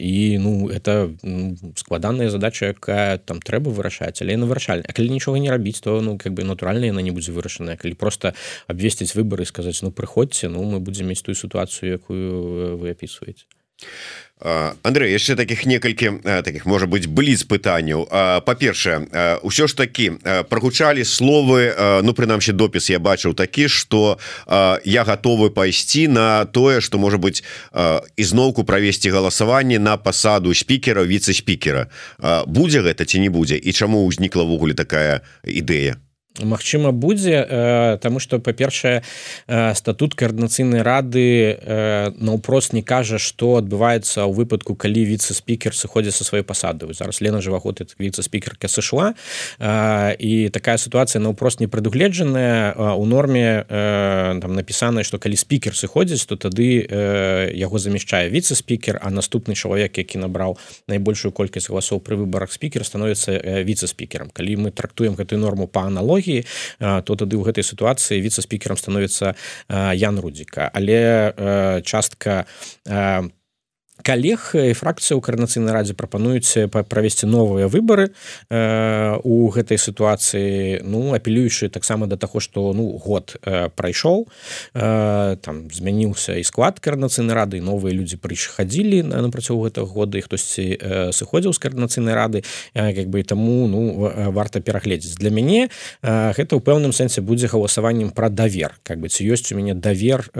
і 0.00 0.38
ну 0.38 0.68
это 0.68 1.10
складаная 1.76 2.30
задача 2.30 2.66
якая 2.66 3.18
там 3.18 3.40
трэба 3.40 3.70
вырашаць 3.70 4.22
але 4.22 4.36
на 4.36 4.46
вырашальня 4.46 4.90
калі 4.92 5.10
нічога 5.10 5.38
не 5.38 5.50
рабіць 5.50 5.80
то 5.80 6.00
ну 6.00 6.18
как 6.18 6.32
бы 6.34 6.44
натуральна 6.44 6.86
яна 6.86 7.02
не 7.02 7.10
будзе 7.10 7.32
вырашаная 7.32 7.76
калі 7.76 7.94
просто 7.94 8.34
абвесціць 8.66 9.14
выборы 9.14 9.46
сказаць 9.46 9.82
ну 9.82 9.90
прыходзьце 9.90 10.48
ну 10.48 10.64
мы 10.64 10.80
будзем 10.80 11.06
мець 11.06 11.22
тую 11.22 11.34
сітуацыю 11.34 11.92
якую 11.92 12.78
вы 12.78 12.90
опісваеце 12.90 13.46
Андрей 14.82 15.12
яшчэ 15.12 15.36
таких 15.36 15.66
некалькі 15.66 16.24
таких 16.24 16.64
можа 16.64 16.86
быть 16.88 17.04
бліз 17.04 17.44
пытанняў 17.44 18.08
па-першае 18.48 19.04
ўсё 19.44 19.68
ж 19.68 19.76
таки 19.76 20.16
прогучалі 20.48 21.04
словы 21.04 21.76
ну 22.00 22.16
прынамсі 22.16 22.56
допіс 22.56 22.88
я 22.88 22.96
бачыў 22.96 23.36
такі 23.36 23.68
что 23.68 24.16
я 24.84 25.04
готовы 25.04 25.52
пайсці 25.52 26.08
на 26.08 26.48
тое 26.48 26.80
что 26.80 26.96
можа 26.96 27.20
быть 27.20 27.44
ізноўку 28.16 28.64
правесці 28.64 29.12
галасаванне 29.12 29.76
на 29.78 30.00
пасаду 30.00 30.54
спікера 30.56 31.04
віце-спікера 31.04 31.92
будзе 32.48 32.80
гэта 32.80 33.04
ці 33.04 33.20
не 33.20 33.28
будзе? 33.28 33.60
І 33.60 33.76
чаму 33.76 34.08
ўзнікла 34.08 34.48
ввогуле 34.48 34.72
такая 34.72 35.20
ідэя 35.44 36.00
Магчыма 36.38 36.92
будзе 36.92 37.44
э, 37.48 37.98
тому 38.00 38.20
что 38.20 38.38
па-першае 38.38 39.02
э, 39.48 39.74
статут 39.74 40.14
каардынацыйнай 40.14 40.82
рады 40.82 41.58
э, 41.58 42.12
наўпрост 42.14 42.72
не 42.72 42.82
кажа 42.82 43.18
что 43.18 43.58
адбываецца 43.58 44.22
ў 44.22 44.30
выпадку 44.30 44.78
калі 44.78 45.10
віце-спікер 45.10 45.74
сыходзіць 45.74 46.14
са 46.14 46.22
сваёй 46.22 46.46
пасады. 46.46 46.86
Зараз 46.94 47.18
Лена 47.18 47.42
жываход 47.42 47.82
віце-спікерка 47.98 48.70
сШ 48.70 49.18
і 50.22 50.32
такая 50.54 50.78
сітуацыя 50.78 51.18
наўпрост 51.18 51.58
не 51.58 51.66
прадугледжаная. 51.66 52.94
У 52.94 53.04
норме 53.10 53.66
там 54.40 54.54
напісана 54.54 55.02
что 55.02 55.18
калі 55.18 55.34
спікер 55.34 55.74
сыходзіць 55.74 56.30
то 56.30 56.38
тады 56.38 56.86
яго 57.58 57.82
замяшчае 57.82 58.30
віце-спікер 58.30 59.02
а 59.02 59.10
наступны 59.10 59.58
чалавек 59.58 59.98
які 59.98 60.22
набраў 60.22 60.62
найбольшую 60.86 61.34
колькасць 61.34 61.74
галасоў 61.74 61.98
пры 61.98 62.14
выбарах 62.14 62.54
спікер 62.54 62.86
становіцца 62.86 63.34
віце-спікерам 63.66 64.30
калі 64.30 64.56
мы 64.56 64.70
трактуем 64.70 65.18
гэтую 65.18 65.42
норму 65.42 65.66
па 65.66 65.90
аналогіі 65.90 66.19
аналогіі 66.20 66.44
то 67.04 67.16
тады 67.16 67.36
ў 67.36 67.42
гэтай 67.48 67.64
сітуацыі 67.64 68.20
віце-спікерам 68.20 68.76
становіцца 68.76 69.34
Ян 69.96 70.20
рудзіка. 70.20 70.70
Але 70.72 71.80
частка 71.84 72.44
по 72.84 73.39
калег 74.02 74.52
і 74.54 74.72
фракцыя 74.74 75.16
ў 75.16 75.22
карнацыйнай 75.22 75.72
радзе 75.72 75.94
прапануюць 75.94 76.70
правесці 76.70 77.28
новыя 77.28 77.68
выбары 77.68 78.10
э, 78.48 79.18
у 79.22 79.48
гэтай 79.52 79.78
сітуацыі 79.78 80.80
ну 80.84 81.12
апелюючы 81.14 81.68
таксама 81.68 82.06
да 82.06 82.16
таго 82.16 82.40
што 82.40 82.72
ну 82.72 82.96
год 82.96 83.36
э, 83.44 83.68
прайшоў 83.74 84.26
э, 84.74 85.36
там 85.44 85.68
змяніўся 85.70 86.36
і 86.40 86.44
склад 86.44 86.80
карнацыйнай 86.80 87.36
рады 87.36 87.60
новыя 87.60 87.92
людзі 87.94 88.16
прыхадзілі 88.16 89.02
на 89.02 89.28
працягу 89.30 89.68
гэтага 89.68 89.86
года 89.86 90.18
і 90.18 90.24
хтосьці 90.24 91.12
сыходзіў 91.12 91.52
з 91.52 91.58
каардынацыйнай 91.60 92.14
рады 92.14 92.44
як 92.74 93.08
бы 93.12 93.22
таму 93.22 93.68
ну 93.68 94.10
варта 94.32 94.60
перагледзець. 94.60 95.18
Для 95.20 95.30
мяне 95.30 95.68
гэта 96.02 96.56
ў 96.56 96.60
пэўным 96.64 96.92
сэнсе 96.92 97.20
будзе 97.20 97.50
галасаваннем 97.50 98.10
пра 98.10 98.30
давер. 98.30 98.78
Как 98.82 99.00
бы 99.00 99.08
ці 99.08 99.26
ёсць 99.26 99.52
у 99.52 99.58
мяне 99.58 99.74
давер 99.74 100.30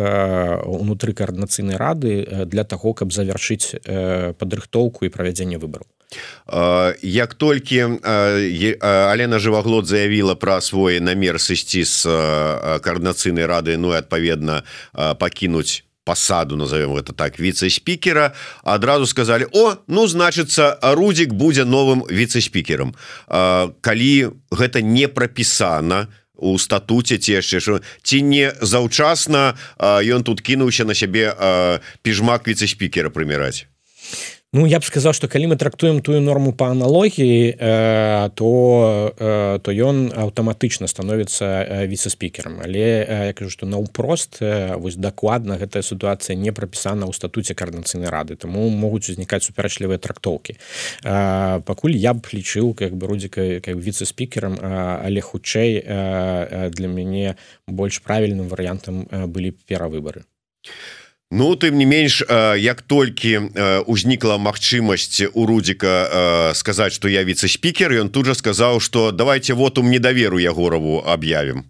унутры 0.64 1.12
каардынацыйнай 1.12 1.77
рады 1.77 2.46
для 2.46 2.64
таго 2.64 2.94
каб 2.94 3.12
завяршыць 3.12 3.50
вырашыць 3.51 3.75
э, 3.85 4.33
падрыхтоўку 4.39 5.05
і 5.05 5.09
правядзенне 5.09 5.59
выбараў 5.59 5.87
як 7.03 7.35
толькі 7.35 8.03
Алена 8.83 9.39
жываглот 9.39 9.87
заявіла 9.87 10.35
пра 10.35 10.61
свой 10.61 10.99
намер 10.99 11.39
сысці 11.39 11.85
з 11.87 12.03
каардынацыйнай 12.83 13.47
рады 13.47 13.77
ну 13.79 13.95
і 13.95 14.03
адпаведна 14.03 14.65
пакінуць 14.93 15.87
пасаду 16.03 16.57
назовем 16.57 16.97
это 16.97 17.13
так 17.13 17.39
віце-спікера 17.39 18.35
адразу 18.65 19.07
сказали 19.07 19.47
о 19.53 19.79
ну 19.87 20.09
значыцца 20.11 20.83
рудзік 20.83 21.31
будзе 21.33 21.63
новым 21.63 22.03
віце-спікерам 22.11 22.95
калі 23.29 24.35
гэта 24.51 24.83
не 24.83 25.07
прапісана 25.07 26.09
у 26.40 26.57
статуце 26.59 27.20
ці 27.20 27.38
яшчэ 27.38 27.81
ці 28.03 28.22
не 28.24 28.53
заўчасна 28.61 29.55
ён 29.79 30.24
тут 30.24 30.40
кінуўся 30.40 30.85
на 30.88 30.96
сябе 30.96 31.31
піжмак 32.03 32.48
віце-спікера 32.48 33.12
прыміраць 33.12 33.68
Ну 34.53 34.65
я 34.67 34.81
б 34.83 34.83
сказаў 34.83 35.15
што 35.15 35.29
калі 35.31 35.55
мы 35.55 35.57
трактуем 35.57 36.01
тую 36.03 36.19
норму 36.19 36.51
па 36.51 36.75
аналогіі 36.75 37.55
э, 37.55 38.31
то 38.35 39.15
э, 39.15 39.63
то 39.63 39.71
ён 39.71 40.11
аўтаматычна 40.11 40.91
становіцца 40.91 41.47
э, 41.47 41.87
віце-спікерам 41.87 42.59
але 42.59 43.07
э, 43.07 43.31
я 43.31 43.33
кажу 43.33 43.55
што 43.55 43.71
наўпрост 43.71 44.43
э, 44.43 44.75
вось 44.75 44.99
дакладна 44.99 45.55
гэтая 45.55 45.87
сітуацыя 45.87 46.35
не 46.35 46.51
прапісана 46.51 47.07
ў 47.07 47.15
статуце 47.15 47.55
карнацыйнай 47.55 48.11
рады. 48.11 48.35
Таму 48.35 48.67
могуць 48.75 49.07
узнікаць 49.15 49.47
супярэчлівыя 49.47 50.03
трактоўкі. 50.03 50.59
Э, 51.07 51.63
пакуль 51.63 51.95
я 51.95 52.11
б 52.11 52.27
лічыў 52.27 52.75
как 52.75 52.99
бы 52.99 53.07
рудзіка 53.07 53.63
как 53.63 53.79
віце-спікерам 53.79 54.59
э, 54.59 55.07
але 55.07 55.23
хутчэй 55.23 55.79
э, 55.79 56.71
для 56.75 56.89
мяне 56.91 57.39
больш 57.71 58.03
правільным 58.03 58.51
варыянтам 58.51 59.07
э, 59.15 59.31
былі 59.31 59.55
перавыбары. 59.71 60.27
а 60.67 61.10
Ну 61.31 61.55
тым 61.55 61.79
не 61.79 61.87
менш 61.87 62.23
як 62.59 62.83
толькі 62.83 63.55
узнікла 63.87 64.35
магчымасць 64.43 65.31
у 65.31 65.47
рудзіка 65.47 66.53
сказаць 66.59 66.93
что 66.99 67.07
я 67.07 67.23
віце-спікер 67.23 67.95
ён 68.03 68.11
тут 68.11 68.27
жа 68.27 68.35
сказаў 68.35 68.81
что 68.83 69.12
давайте 69.14 69.55
вот 69.55 69.79
у 69.79 69.87
недоверу 69.87 70.43
ягораву 70.43 70.99
об'явім 71.07 71.62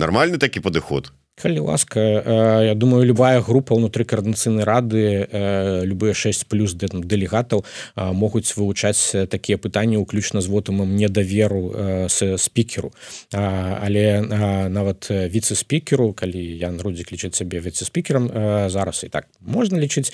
нормальный 0.00 0.40
такі 0.40 0.64
падыход 0.64 1.12
калі 1.42 1.58
ласка 1.60 2.00
э, 2.00 2.66
я 2.66 2.74
думаю 2.74 3.06
любая 3.06 3.40
група 3.40 3.74
ўнутры 3.78 4.02
каардынцыйнай 4.02 4.66
рады 4.66 5.26
э, 5.30 5.84
любыя 5.86 6.14
6 6.14 6.50
плюс 6.50 6.74
дэлегатаў 6.74 7.64
могуць 7.94 8.50
вывучаць 8.56 9.28
такія 9.30 9.58
пытанні 9.58 9.96
уключна 9.96 10.40
з 10.40 10.46
вотумам 10.46 10.96
недаверу 10.96 12.08
с 12.08 12.38
спікеру. 12.38 12.92
Але 13.32 14.20
нават 14.68 15.10
віце-спікеру 15.10 16.12
калі 16.12 16.40
Ян 16.58 16.80
рудзік 16.80 17.12
лічыць 17.12 17.36
сябе 17.36 17.60
віце-спікерам 17.60 18.30
зараз 18.70 19.04
і 19.04 19.08
так 19.08 19.26
можна 19.40 19.78
лічыць 19.78 20.12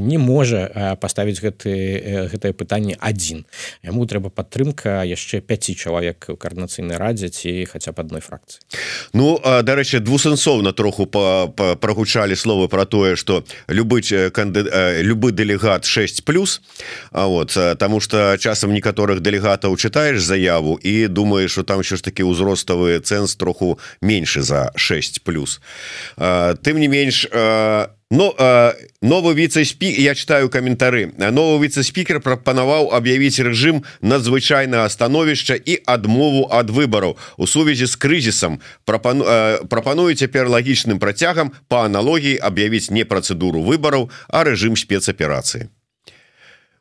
не 0.00 0.18
можа 0.18 0.96
паставіць 1.00 1.40
гэты 1.40 2.28
гэтае 2.32 2.52
пытанне 2.52 2.96
адзін. 3.00 3.44
Яму 3.82 4.06
трэба 4.06 4.30
падтрымка 4.30 5.04
яшчэ 5.04 5.40
5 5.40 5.76
чалавек 5.76 6.26
у 6.28 6.36
каардынацыйнай 6.36 6.96
радзе 6.96 7.28
ці 7.28 7.64
хаця 7.64 7.92
б 7.92 8.00
адной 8.00 8.20
фракцыі. 8.20 8.60
Ну 9.12 9.38
дарэчы 9.40 10.00
двусэнсо 10.00 10.49
бясслоўна 10.50 10.72
троху 10.72 11.06
прогучалі 11.06 12.34
словы 12.34 12.68
про 12.68 12.84
тое 12.84 13.16
что 13.16 13.44
любы 13.68 14.02
канды 14.30 14.66
любы 15.02 15.30
дэлегат 15.30 15.84
6 15.84 16.24
плюс. 16.24 16.60
А 17.12 17.26
вот 17.26 17.56
тому 17.78 18.00
что 18.00 18.36
часам 18.38 18.72
некаторых 18.74 19.20
дэлегатаў 19.20 19.76
чытаешь 19.76 20.22
заяву 20.22 20.78
і 20.82 21.06
думаешь 21.08 21.52
что 21.52 21.62
там 21.62 21.80
еще 21.80 21.96
ж 21.96 22.02
таки 22.02 22.22
ўзроставы 22.22 22.98
цэнс 22.98 23.36
троху 23.36 23.78
меньше 24.02 24.42
за 24.42 24.72
6 24.74 25.22
плюс. 25.22 25.60
Тым 26.16 26.78
не 26.78 26.88
менш 26.88 27.26
у 27.26 27.99
Ну 28.10 28.34
новый 29.02 29.34
віце-спі 29.38 29.86
я 29.86 30.16
читаю 30.18 30.50
каментары 30.50 31.14
новый 31.14 31.62
віце-спікер 31.62 32.18
прапанаваў 32.18 32.90
аб'явіць 32.90 33.38
рэжым 33.38 33.86
надзвычайнага 34.02 34.90
становішча 34.90 35.54
і 35.54 35.78
адмову 35.86 36.50
ад 36.50 36.74
выбараў 36.74 37.14
у 37.38 37.46
сувязі 37.46 37.86
з 37.86 37.94
крызісам 37.94 38.58
прапану 38.82 39.22
прапаную 39.70 40.18
цяпер 40.18 40.50
лагічным 40.50 40.98
працягам 40.98 41.54
по 41.70 41.86
аналогіі 41.86 42.42
аб'явіць 42.42 42.90
не 42.90 43.06
працэдуру 43.06 43.62
выбараў 43.62 44.10
а 44.26 44.42
рэжым 44.42 44.74
спецаперацыі 44.74 45.70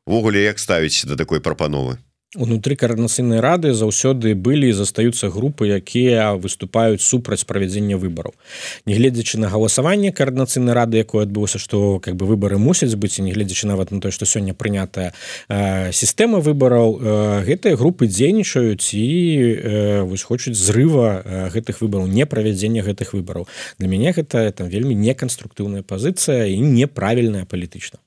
ввогуле 0.10 0.42
як 0.50 0.58
ставіць 0.58 1.06
да 1.06 1.14
такой 1.14 1.46
прапановы 1.46 2.02
унутры 2.38 2.76
каранацыйнай 2.76 3.40
рады 3.42 3.74
заўсёды 3.74 4.36
былі 4.38 4.70
застаюцца 4.70 5.34
групы 5.34 5.66
якія 5.66 6.38
выступаюць 6.38 7.02
супраць 7.02 7.42
правядзення 7.42 7.98
выбараў. 7.98 8.38
Нягледзячы 8.86 9.42
на 9.42 9.50
галасаванне 9.50 10.14
каардынацыйнай 10.14 10.78
рады 10.78 11.02
якое 11.02 11.26
адбылося 11.26 11.58
што 11.58 11.98
как 11.98 12.14
бы 12.22 12.30
выбары 12.30 12.62
мусяць 12.62 12.94
быць 12.94 13.18
і 13.18 13.26
нягледзячы 13.26 13.66
нават 13.66 13.90
на 13.90 13.98
тое 13.98 14.14
што 14.14 14.30
сёння 14.30 14.54
прынятая 14.54 15.14
э, 15.50 15.90
сістэма 15.92 16.38
выбараў 16.38 17.02
э, 17.02 17.44
гэтыя 17.50 17.74
групы 17.74 18.06
дзейнічаюць 18.06 18.94
і 18.94 19.10
э, 19.10 20.02
вось 20.06 20.22
хочуць 20.22 20.54
зрыва 20.54 21.26
э, 21.26 21.50
гэтых 21.50 21.82
выбараў 21.82 22.06
не 22.06 22.30
правядзення 22.30 22.86
гэтых 22.86 23.18
выбараў. 23.18 23.50
Для 23.80 23.88
мяне 23.90 24.14
гэта 24.14 24.52
там 24.54 24.70
вельмі 24.70 24.94
неканструктыўная 24.94 25.82
пазіцыя 25.82 26.46
і 26.46 26.62
неправільная 26.62 27.50
палітычна 27.50 27.98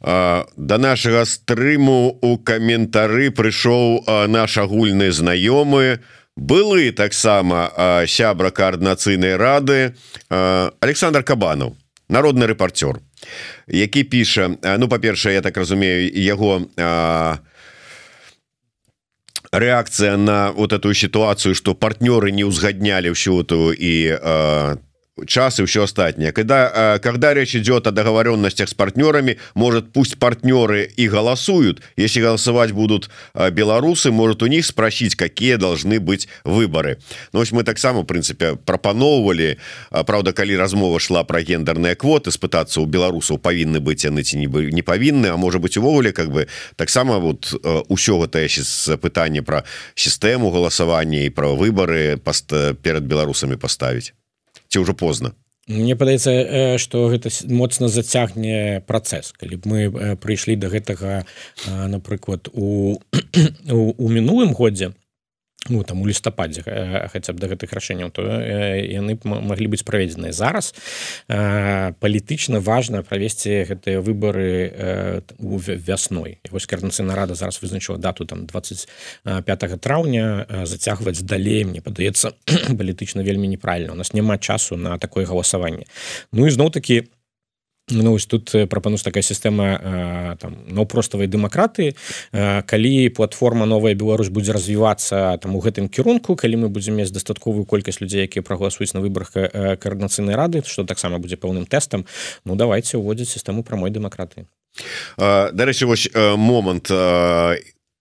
да 0.00 0.78
нашага 0.78 1.24
стрыму 1.24 2.18
у 2.22 2.38
каментары 2.38 3.30
прыйшоў 3.30 4.04
наш 4.28 4.58
агульны 4.58 5.12
знаёмы. 5.12 6.00
Былы 6.36 6.92
таксама 6.96 7.68
сябра 8.08 8.50
каардынацыйнай 8.50 9.36
рады 9.36 9.94
Александр 10.80 11.22
кабанов 11.22 11.76
народны 12.08 12.46
рэпарцёр 12.46 13.00
які 13.68 14.04
піша 14.04 14.48
ну 14.78 14.88
па-першае 14.88 15.34
я 15.34 15.42
так 15.42 15.56
разумею 15.56 16.08
яго 16.08 16.64
рэакцыя 19.52 20.16
на 20.16 20.52
вот 20.52 20.72
эту 20.72 20.94
сітуацыю 20.94 21.54
што 21.54 21.74
партнёры 21.74 22.32
не 22.32 22.44
ўзгаднялі 22.48 23.12
ўсю 23.12 23.44
эту 23.44 23.72
і 23.72 24.16
там 24.16 24.91
час 25.26 25.60
и 25.60 25.64
все 25.64 25.82
остатнее. 25.82 26.32
Когда 26.32 26.98
когда 27.02 27.34
речь 27.34 27.54
идет 27.54 27.86
о 27.86 27.90
договоренностях 27.90 28.68
с 28.68 28.74
партнерами 28.74 29.38
может 29.54 29.92
пусть 29.92 30.18
партнеры 30.18 30.90
и 30.96 31.08
голосуют. 31.08 31.82
Если 31.96 32.20
голосовать 32.20 32.72
будут 32.72 33.10
белорусы 33.34 34.10
может 34.10 34.42
у 34.42 34.46
них 34.46 34.64
спросить 34.66 35.14
какие 35.14 35.56
должны 35.56 36.00
быть 36.00 36.28
выборы. 36.44 36.98
Но 37.32 37.44
мы 37.50 37.64
так 37.64 37.78
само 37.78 38.02
в 38.02 38.06
принципе 38.06 38.56
пропановывали 38.56 39.58
Правда 40.06 40.32
коли 40.32 40.54
размова 40.54 40.98
шла 40.98 41.24
про 41.24 41.42
гендерные 41.42 41.94
квоты 41.94 42.30
спытаться 42.30 42.80
у 42.80 42.86
белорусаў 42.86 43.38
повинны 43.38 43.80
быть 43.80 44.04
яны 44.04 44.22
ці 44.22 44.36
не 44.36 44.46
бы 44.46 44.72
не 44.72 44.82
повинны 44.82 45.26
А 45.26 45.36
может 45.36 45.60
быть 45.60 45.76
увогуле 45.76 46.12
как 46.12 46.30
бы. 46.30 46.48
Таксама 46.76 47.18
вот 47.18 47.52
ўсё 47.88 48.18
гэта 48.20 48.42
пытание 48.96 49.42
про 49.42 49.64
сістэму 49.94 50.50
голосавання 50.50 51.24
и 51.24 51.28
про 51.28 51.54
выборы 51.54 52.16
пост 52.16 52.52
перед 52.82 53.04
беларусамі 53.04 53.56
поставить 53.56 54.14
ці 54.72 54.80
ўжо 54.80 54.96
позна? 54.96 55.36
Мне 55.68 55.94
падаецца 55.94 56.74
што 56.82 57.06
гэта 57.12 57.30
моцна 57.46 57.86
зацягне 57.86 58.82
працэс. 58.88 59.30
Калі 59.38 59.60
б 59.60 59.62
мы 59.68 59.80
прыйшлі 60.18 60.56
до 60.58 60.72
гэтага 60.72 61.22
напрыклад 61.68 62.50
у 62.50 62.98
у, 63.78 63.94
у 63.94 64.06
мінулым 64.08 64.56
годзе 64.58 64.90
ну 65.68 65.82
там 65.84 66.02
у 66.02 66.06
лістападзе 66.06 66.62
хаця 67.12 67.32
б 67.32 67.38
да 67.38 67.46
гэтых 67.46 67.72
рашэнняў 67.72 68.10
то 68.10 68.22
яны 68.22 69.18
маглі 69.24 69.70
быць 69.70 69.86
праведзеныя. 69.86 70.34
Зараз 70.34 70.74
палітычна 71.28 72.58
важна 72.58 73.02
правесці 73.02 73.62
гэтыя 73.70 74.02
выбары 74.02 75.22
вясной. 75.38 76.38
Вось 76.50 76.66
карнацыйна 76.66 77.14
рада 77.14 77.34
зараз 77.34 77.62
вызначыла 77.62 77.98
дату 77.98 78.26
там 78.26 78.46
25 78.46 79.80
траўня 79.80 80.46
зацягваць 80.66 81.22
далей 81.22 81.64
мне 81.64 81.80
падаецца 81.80 82.34
палітычна 82.78 83.22
вельмі 83.22 83.48
неправільна 83.48 83.92
у 83.92 83.96
нас 83.96 84.12
няма 84.12 84.38
часу 84.38 84.76
на 84.76 84.98
такое 84.98 85.26
галасаванне. 85.26 85.86
Ну 86.32 86.46
і 86.46 86.50
зноў 86.50 86.70
такі 86.70 87.06
у 87.06 87.21
Ну, 87.90 88.14
ось 88.14 88.26
тут 88.26 88.54
прапанусь 88.70 89.02
такая 89.02 89.22
сістэма 89.22 90.36
там 90.40 90.54
наўпроставай 90.70 91.26
дэмакратыі 91.26 91.96
калі 92.30 93.08
платформа 93.10 93.66
новая 93.66 93.94
Беларусь 93.94 94.30
будзе 94.30 94.52
развівацца 94.52 95.36
там 95.42 95.56
у 95.56 95.60
гэтым 95.60 95.88
кірунку 95.88 96.36
калі 96.36 96.62
мы 96.62 96.68
будзем 96.68 96.94
мець 96.96 97.10
дастатковую 97.10 97.66
колькасць 97.66 98.00
людзей 98.00 98.30
якія 98.30 98.42
прагаласуюць 98.46 98.94
на 98.94 99.02
выбарах 99.02 99.34
каардынацыйнай 99.34 100.38
рады 100.38 100.62
што 100.62 100.84
таксама 100.84 101.18
будзе 101.18 101.36
пэўным 101.36 101.66
тэстам 101.66 102.06
Ну 102.44 102.56
давайте 102.56 102.98
уводзіць 102.98 103.30
сістэму 103.30 103.62
прамой 103.62 103.90
дэмакратыі. 103.90 104.46
Дарэчы 105.18 105.86
вось 105.86 106.08
момант 106.14 106.90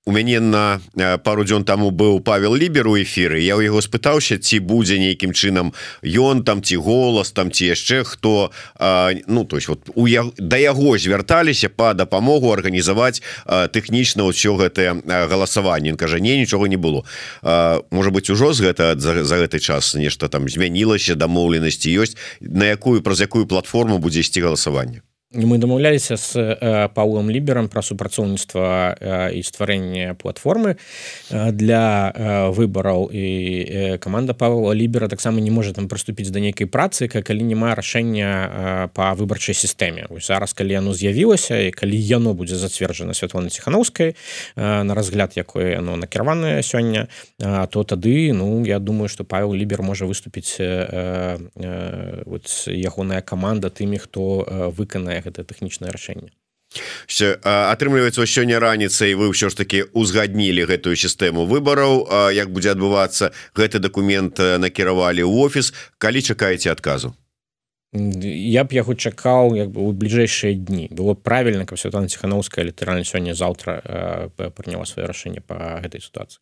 у 0.06 0.12
мяне 0.12 0.40
на 0.40 0.82
пару 1.24 1.44
дзён 1.46 1.62
таму 1.64 1.92
быў 1.94 2.22
павел 2.26 2.56
лібер 2.58 2.88
у 2.90 2.98
эфіры 2.98 3.38
я 3.38 3.54
ў 3.54 3.70
яго 3.70 3.86
спытаўся 3.86 4.42
ці 4.42 4.58
будзе 4.66 4.98
нейкім 4.98 5.30
чынам 5.30 5.78
ён 6.02 6.42
там 6.42 6.66
ці 6.66 6.82
голас 6.82 7.30
там 7.30 7.54
ці 7.54 7.70
яшчэ 7.70 8.02
хто 8.10 8.50
а, 8.82 9.14
ну 9.28 9.46
то 9.46 9.62
есть 9.62 9.70
вот 9.70 9.94
у 9.94 10.10
я 10.10 10.26
да 10.42 10.58
яго 10.58 10.98
звярталіся 10.98 11.70
по 11.70 11.94
дапамогу 11.94 12.50
арганізаваць 12.50 13.22
тэхнічна 13.46 14.26
ўсё 14.26 14.58
гэтае 14.58 15.06
галасаванне. 15.06 15.94
Кажа 15.94 16.18
не 16.18 16.34
нічога 16.34 16.66
не 16.66 16.82
было 16.82 17.06
а, 17.46 17.86
можа 17.92 18.10
быть 18.10 18.30
ужо 18.34 18.58
з 18.58 18.74
гэта 18.74 18.98
за, 18.98 19.22
за 19.22 19.38
гэты 19.38 19.62
час 19.62 19.94
нешта 19.94 20.34
там 20.34 20.50
змянілася 20.50 21.14
дамоўленасці 21.14 21.94
ёсць 21.94 22.18
на 22.42 22.74
якую 22.74 23.06
праз 23.06 23.22
якую 23.22 23.46
платформу 23.46 24.02
будзе 24.02 24.26
ісці 24.26 24.42
галасаванне 24.42 25.06
мы 25.34 25.58
дамаўляліся 25.58 26.18
з 26.18 26.36
э, 26.36 26.88
паўлам 26.94 27.32
ліберам 27.32 27.68
пра 27.72 27.82
супрацоўніцтва 27.82 28.96
э, 29.00 29.40
і 29.40 29.44
стварэнне 29.44 30.16
платформы 30.20 30.76
э, 30.76 31.52
для 31.52 32.12
выбараў 32.52 33.10
і 33.12 33.98
каманда 34.04 34.34
павла 34.34 34.76
лібера 34.76 35.08
таксама 35.08 35.40
не 35.40 35.52
можа 35.52 35.74
там 35.74 35.88
прыступіць 35.88 36.30
да 36.30 36.40
нейкай 36.40 36.68
працы 36.68 37.08
калі 37.08 37.44
няма 37.44 37.76
рашэння 37.76 38.90
па 38.94 39.14
выбарчай 39.16 39.56
сістэме 39.56 40.08
зараз 40.20 40.54
калі 40.54 40.74
яно 40.74 40.94
з'явілася 40.94 41.60
і 41.68 41.72
калі 41.72 41.96
яно 41.96 42.34
будзе 42.34 42.56
зацверджана 42.56 43.14
святлоны 43.14 43.50
ціханаўскай 43.50 44.16
на 44.56 44.94
разгляд 44.94 45.34
якое 45.36 45.80
яно 45.80 45.96
накіраванае 45.96 46.60
сёння 46.64 47.08
то 47.40 47.84
тады 47.84 48.34
ну 48.34 48.66
я 48.66 48.80
думаю 48.80 49.08
что 49.08 49.24
павел 49.24 49.54
лібер 49.56 49.82
можа 49.82 50.06
выступіць 50.06 50.60
ягоная 52.68 53.22
каманда 53.22 53.70
тымі 53.70 53.98
хто 53.98 54.74
выканае 54.76 55.21
гэтае 55.26 55.46
тэхнічнае 55.46 55.92
рашэнне 55.94 56.32
атрымліваецца 57.44 58.24
сёння 58.24 58.60
раніцай 58.64 59.12
вы 59.20 59.28
ўсё 59.36 59.52
ж 59.52 59.60
таки 59.60 59.84
узгаднілі 59.92 60.64
гэтую 60.72 60.96
сістэму 60.96 61.44
выбараў. 61.44 62.08
Як 62.32 62.48
будзе 62.56 62.72
адбывацца 62.72 63.36
гэты 63.56 63.84
дакумент 63.84 64.40
накіравалі 64.40 65.28
ў 65.28 65.34
офіс. 65.44 65.74
Калі 66.00 66.24
чакаеце 66.24 66.72
адказу? 66.72 67.12
Я 67.92 68.64
б 68.64 68.72
яго 68.72 68.96
чакаў 68.96 69.52
як 69.60 69.76
бы 69.76 69.84
у 69.84 69.92
бліжэйшыя 69.92 70.56
дні. 70.56 70.88
Было 70.96 71.12
правильно 71.14 71.68
каб 71.68 71.76
святана 71.76 72.08
ціхановская 72.08 72.64
літаральна 72.64 73.04
сёння 73.04 73.36
заўтра 73.36 74.32
прыняла 74.56 74.88
сваё 74.88 75.12
рашэнне 75.12 75.44
по 75.44 75.60
гэтай 75.84 76.00
сітуацыі 76.00 76.40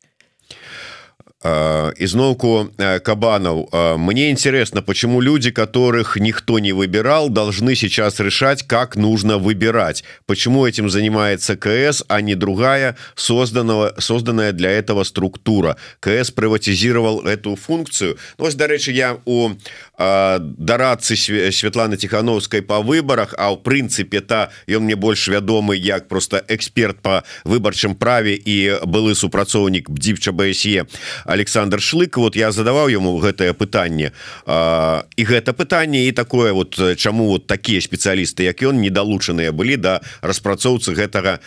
изноўку 1.98 2.72
кабанов. 3.04 3.70
Мне 3.98 4.32
интересно 4.32 4.82
почему 4.82 5.22
люди 5.22 5.52
которых 5.52 6.18
никто 6.18 6.60
не 6.60 6.72
выбирал 6.72 7.30
должны 7.30 7.76
сейчас 7.76 8.20
решать 8.20 8.64
как 8.64 8.96
нужно 8.96 9.38
выбирать. 9.38 10.04
Почему 10.26 10.66
этим 10.66 10.90
занимается 10.90 11.56
КС 11.56 12.04
а 12.08 12.22
не 12.22 12.36
другая 12.36 12.96
созданного 13.16 13.94
созданная 13.98 14.52
для 14.52 14.72
этого 14.72 15.04
структура? 15.04 15.78
КС 16.00 16.32
приватизировал 16.32 17.22
эту 17.22 17.56
функцию. 17.56 18.18
Но 18.38 18.46
ну, 18.46 18.52
дарэчы 18.52 18.92
я 18.92 19.18
у 19.26 19.52
дарацы 19.98 21.16
Светланы 21.16 21.98
тихохановской 21.98 22.62
по 22.62 22.82
выборах 22.82 23.34
а 23.38 23.52
в 23.52 23.58
прынцыпе 23.58 24.22
та 24.22 24.52
ён 24.68 24.84
мне 24.84 24.96
больш 24.96 25.28
вядомы 25.28 25.76
як 25.76 26.08
просто 26.08 26.44
эксперт 26.48 27.02
по 27.02 27.24
выбарчым 27.44 27.96
праве 27.96 28.36
і 28.36 28.80
былы 28.86 29.16
супрацоўнік 29.16 29.90
бдзівча 29.90 30.32
бсе 30.32 30.86
Александр 31.26 31.79
шлык 31.80 32.18
вот 32.18 32.36
я 32.36 32.52
задаваў 32.52 32.90
ему 32.90 33.18
гэтае 33.18 33.54
пытанне. 33.54 34.12
А, 34.46 35.06
і 35.16 35.24
гэта 35.24 35.54
пытанне 35.54 36.08
і 36.08 36.12
такое 36.12 36.54
вот 36.54 36.76
чаму 36.98 37.28
вот 37.28 37.48
такія 37.48 37.82
спецыялісты 37.82 38.44
як 38.44 38.62
ён 38.64 38.80
недалучаныя 38.82 39.52
былі 39.52 39.78
да 39.78 40.02
распрацоўцы 40.22 40.94
гэтага 40.94 41.40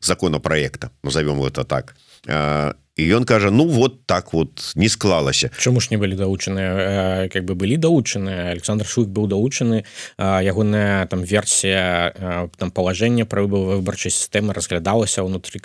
законопроекта 0.00 0.90
назовем 1.02 1.42
это 1.42 1.64
так. 1.64 1.94
А, 2.26 2.74
і 3.00 3.08
ён 3.16 3.24
кажа 3.24 3.50
ну 3.50 3.64
вот 3.64 4.04
так 4.06 4.32
вот 4.32 4.72
не 4.74 4.88
склалася 4.88 5.50
чаму 5.56 5.80
ж 5.80 5.88
не 5.90 5.96
былі 5.96 6.16
далучаныя 6.16 7.28
как 7.32 7.44
бы 7.44 7.54
былі 7.56 7.76
далучаны 7.80 8.52
Александр 8.52 8.84
шук 8.84 9.08
быў 9.08 9.26
далучаны 9.26 9.84
ягоная 10.18 11.06
там 11.06 11.24
версія 11.24 12.12
там 12.58 12.70
палажэння 12.70 13.24
пра 13.24 13.42
выбарчай 13.48 14.12
сістэмы 14.12 14.52
разглядалася 14.52 15.24
ўнутры 15.24 15.64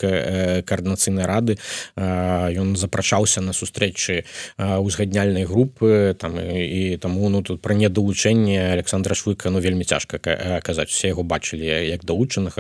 каардынацыйнай 0.64 1.26
рады 1.28 1.60
ён 2.00 2.76
запрашаўся 2.80 3.42
на 3.42 3.52
сустрэчы 3.52 4.24
узгадняльнай 4.58 5.44
групы 5.44 6.16
там 6.16 6.40
і 6.40 6.96
таму 6.98 7.28
ну 7.30 7.44
тут 7.44 7.62
пра 7.62 7.76
недалучэнне 7.76 8.72
Александра 8.72 9.16
швыка 9.16 9.52
ну 9.52 9.60
вельмі 9.60 9.84
цяжка 9.84 10.20
казаць 10.64 10.90
все 10.90 11.12
яго 11.12 11.24
бачылі 11.24 11.68
як 11.68 12.06
далучаных 12.06 12.56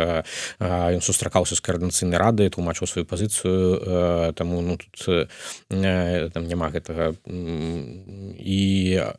ён 0.59 1.01
сустракаўся 1.01 1.55
з 1.55 1.63
каардынацыйнай 1.63 2.19
рады 2.19 2.49
тлумачыў 2.49 2.88
сваю 2.88 3.05
пазіцыю 3.07 4.33
таму 4.35 4.64
ну 4.65 4.78
тут 4.78 5.30
э, 5.69 6.30
там 6.34 6.47
няма 6.47 6.69
гэтага 6.69 7.13
і 7.25 8.60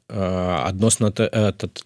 адносна 0.08 1.12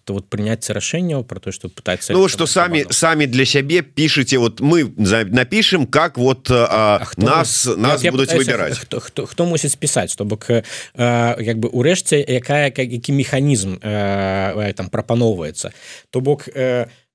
вот 0.07 0.25
прыняцце 0.29 0.73
рашэнняў 0.73 1.23
про 1.23 1.39
то 1.39 1.51
что 1.51 1.69
пытаецца 1.69 2.13
Ну 2.13 2.27
что 2.27 2.47
самі 2.47 2.85
самі 2.89 3.27
для 3.27 3.45
сябе 3.45 3.81
пішыце 3.81 4.37
вот 4.37 4.61
мы 4.61 4.89
напишем 4.97 5.85
как 5.85 6.17
вот 6.17 6.47
а, 6.51 7.01
хто, 7.05 7.21
нас 7.21 7.69
нас 7.77 8.03
я, 8.03 8.11
будуць 8.11 8.33
выбирать. 8.33 8.77
хто, 8.77 8.99
хто, 8.99 9.25
хто 9.25 9.45
мусіць 9.45 9.75
пісаць 9.75 10.15
то 10.15 10.25
бок 10.25 10.49
як 10.49 11.57
бы 11.57 11.69
урэшце 11.69 12.19
якая 12.19 12.73
які 12.75 13.11
механізм 13.13 13.77
там 13.79 14.89
прапаноўваецца 14.89 15.71
то 16.09 16.21
бок 16.21 16.49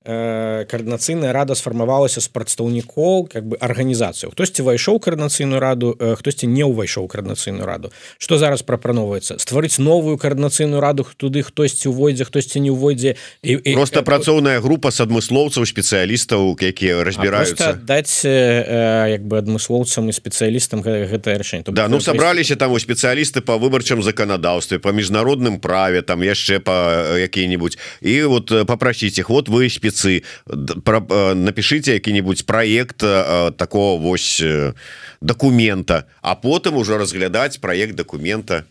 у 0.07 0.65
каардынацыйная 0.65 1.33
рада 1.33 1.55
сфармавалася 1.55 2.21
з 2.23 2.31
прадстаўнікоў 2.31 3.27
как 3.27 3.43
бы 3.43 3.59
арганізацыю 3.59 4.31
хтосьці 4.31 4.63
ўвайшоў 4.63 5.03
каардынацыйную 5.03 5.59
раду 5.59 5.91
хтосьці 5.99 6.47
не 6.47 6.63
ўвайшоў 6.63 7.11
каардынацыйную 7.11 7.67
раду. 7.67 7.91
Что 8.17 8.37
зараз 8.39 8.63
прапановваецца 8.63 9.35
стварыць 9.35 9.79
новую 9.83 10.15
каардынацыйную 10.15 10.79
раду 10.79 11.03
туды 11.17 11.43
хтосьці 11.43 11.91
увойдзе 11.91 12.23
хтосьці 12.23 12.63
не 12.63 12.71
ўвойдзе 12.71 13.19
і, 13.43 13.53
і 13.59 13.73
просто 13.75 14.03
працоўная 14.03 14.63
група 14.63 14.95
с 14.95 15.03
адмыслоўцаў 15.03 15.67
спецыялістаў 15.67 16.55
якія 16.55 17.03
разбіраюцца. 17.03 17.75
Даць 17.83 18.23
як 18.23 19.27
бы 19.27 19.43
адмыслоўцам 19.43 20.07
і 20.07 20.15
спецыялістам 20.15 20.87
гэтае 20.87 21.35
рашэнне. 21.35 21.67
Да 21.75 21.91
ну 21.91 21.99
сабраліся 21.99 22.55
там 22.55 22.71
у 22.71 22.79
спецыялісты 22.79 23.43
по 23.43 23.59
выбарчым 23.59 23.99
заканадаўстве 23.99 24.79
по 24.79 24.95
міжнародным 24.95 25.59
праве 25.59 26.01
там 26.01 26.23
яшчэ 26.23 26.63
по 26.63 27.11
які-нибудь 27.19 27.77
і 28.01 28.23
вот 28.23 28.67
попросить 28.67 29.19
их 29.19 29.29
вот 29.29 29.49
вы 29.49 29.69
спец 29.69 29.96
позіцыі 29.97 30.23
э, 30.47 31.33
напишите 31.35 31.93
які-нибудь 31.93 32.45
проект 32.45 33.03
э, 33.03 33.51
такого 33.51 33.97
вось 33.97 34.41
э, 34.41 34.73
документа 35.21 36.05
а 36.21 36.35
потым 36.35 36.77
уже 36.77 36.97
разглядаць 36.97 37.57
проект 37.57 37.95
документа 37.95 38.63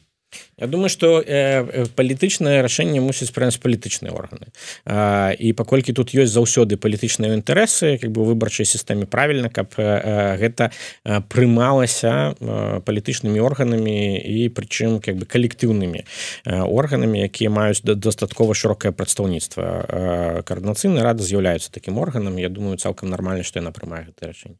Я 0.58 0.66
думаю 0.66 0.88
что 0.88 1.20
э, 1.20 1.86
палітычнае 1.94 2.62
рашэнне 2.64 3.00
мусіць 3.00 3.28
прынять 3.28 3.60
палітычныя 3.60 4.08
органы 4.08 4.48
і 5.36 5.52
паколькі 5.52 5.92
тут 5.92 6.16
ёсць 6.16 6.32
заўсёды 6.32 6.80
палітычныя 6.80 7.36
інтарэсы 7.36 8.00
как 8.00 8.10
бы 8.10 8.24
выбарчай 8.24 8.64
сістэме 8.64 9.04
правільна 9.04 9.52
каб 9.52 9.76
э, 9.76 10.40
гэта 10.40 10.72
прымалася 11.28 12.32
э, 12.40 12.80
палітычнымі 12.80 13.36
органамі 13.40 14.16
і 14.16 14.48
прычым 14.48 15.00
как 15.04 15.20
бы 15.20 15.28
калектыўнымі 15.28 16.08
органамі 16.48 17.20
якія 17.20 17.50
маюць 17.50 17.84
дастаткова 17.84 18.54
шырокае 18.56 18.92
прадстаўніцтва 18.96 20.42
каардынацыйны 20.48 21.04
рада 21.04 21.22
з'яўляюцца 21.22 21.68
таким 21.70 21.98
органам 21.98 22.38
Я 22.40 22.48
думаю 22.48 22.80
цалкам 22.80 23.10
нармальна 23.10 23.44
што 23.44 23.60
яна 23.60 23.76
прымае 23.76 24.08
гэта 24.08 24.32
рашэнне 24.32 24.56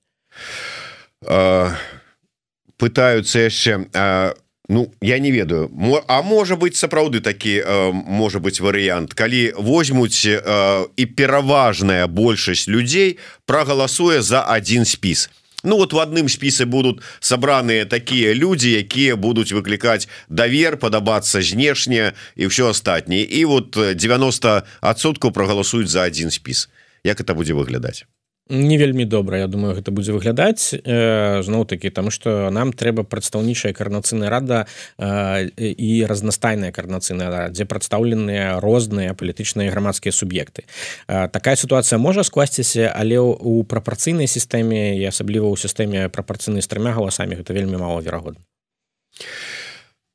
пытаются 2.77 3.49
яшчэ 3.49 3.89
а 3.95 4.35
Ну 4.69 4.93
я 5.01 5.19
не 5.19 5.31
ведаю. 5.31 5.71
А 6.09 6.23
можа 6.23 6.57
быть 6.57 6.77
сапраўды 6.77 7.21
такі 7.21 7.63
э, 7.63 7.93
можа 7.93 8.41
быть 8.41 8.61
варыянт. 8.61 9.15
Калі 9.15 9.55
возьмуць 9.59 10.27
э, 10.27 10.87
і 10.97 11.07
пераважная 11.07 12.07
большасць 12.07 12.67
людзей 12.69 13.19
прагаласуе 13.47 14.23
за 14.23 14.43
один 14.43 14.85
спіс. 14.85 15.31
Ну 15.63 15.77
вот 15.77 15.93
в 15.93 15.99
адным 15.99 16.29
спісе 16.29 16.65
будут 16.65 17.03
сабраныя 17.21 17.87
такія 17.87 18.35
люди 18.35 18.75
якія 18.75 19.17
будуць 19.17 19.53
выклікаць 19.53 20.09
давер 20.29 20.77
падабацца 20.77 21.43
знешне 21.43 22.13
і 22.37 22.47
все 22.47 22.71
астатніе 22.71 23.23
і 23.23 23.45
вот 23.45 23.77
90соткаў 23.77 25.31
прогаласуюць 25.31 25.91
за 25.91 26.03
один 26.03 26.31
спіс. 26.31 26.69
Як 27.05 27.21
это 27.21 27.35
будзе 27.35 27.55
выглядаць 27.55 28.07
не 28.49 28.79
вельмі 28.79 29.05
добра 29.05 29.39
Я 29.39 29.47
думаю 29.47 29.75
гэта 29.75 29.91
будзе 29.91 30.13
выглядаць. 30.13 30.75
Э, 30.75 31.43
зноў 31.43 31.67
такі 31.67 31.91
там 31.91 32.11
что 32.11 32.51
нам 32.51 32.73
трэба 32.73 33.03
прадстаўнічая 33.03 33.73
карнацыйная 33.73 34.31
рада 34.31 34.67
э, 34.99 35.51
і 35.59 36.07
разнастайная 36.07 36.73
карнацыйная 36.73 37.31
рада 37.31 37.53
дзе 37.53 37.65
прадстаўленыя 37.65 38.61
розныя 38.61 39.15
палітычныя 39.15 39.71
грамадскія 39.71 40.13
суб'екты. 40.13 40.65
Э, 41.09 41.29
такая 41.29 41.57
сітуацыя 41.57 41.99
можа 41.99 42.23
скласціся 42.23 42.93
але 42.95 43.19
у 43.19 43.65
прапорцыйнай 43.65 44.27
сістэме 44.27 44.99
і 44.99 45.05
асабліва 45.11 45.51
ў 45.51 45.57
сістэме 45.59 46.09
прапорцыйнай 46.09 46.63
з 46.63 46.69
трымя 46.71 46.95
галасамі 46.95 47.35
гэта 47.35 47.53
вельмі 47.53 47.77
мало 47.77 48.01
верагодна 48.01 48.41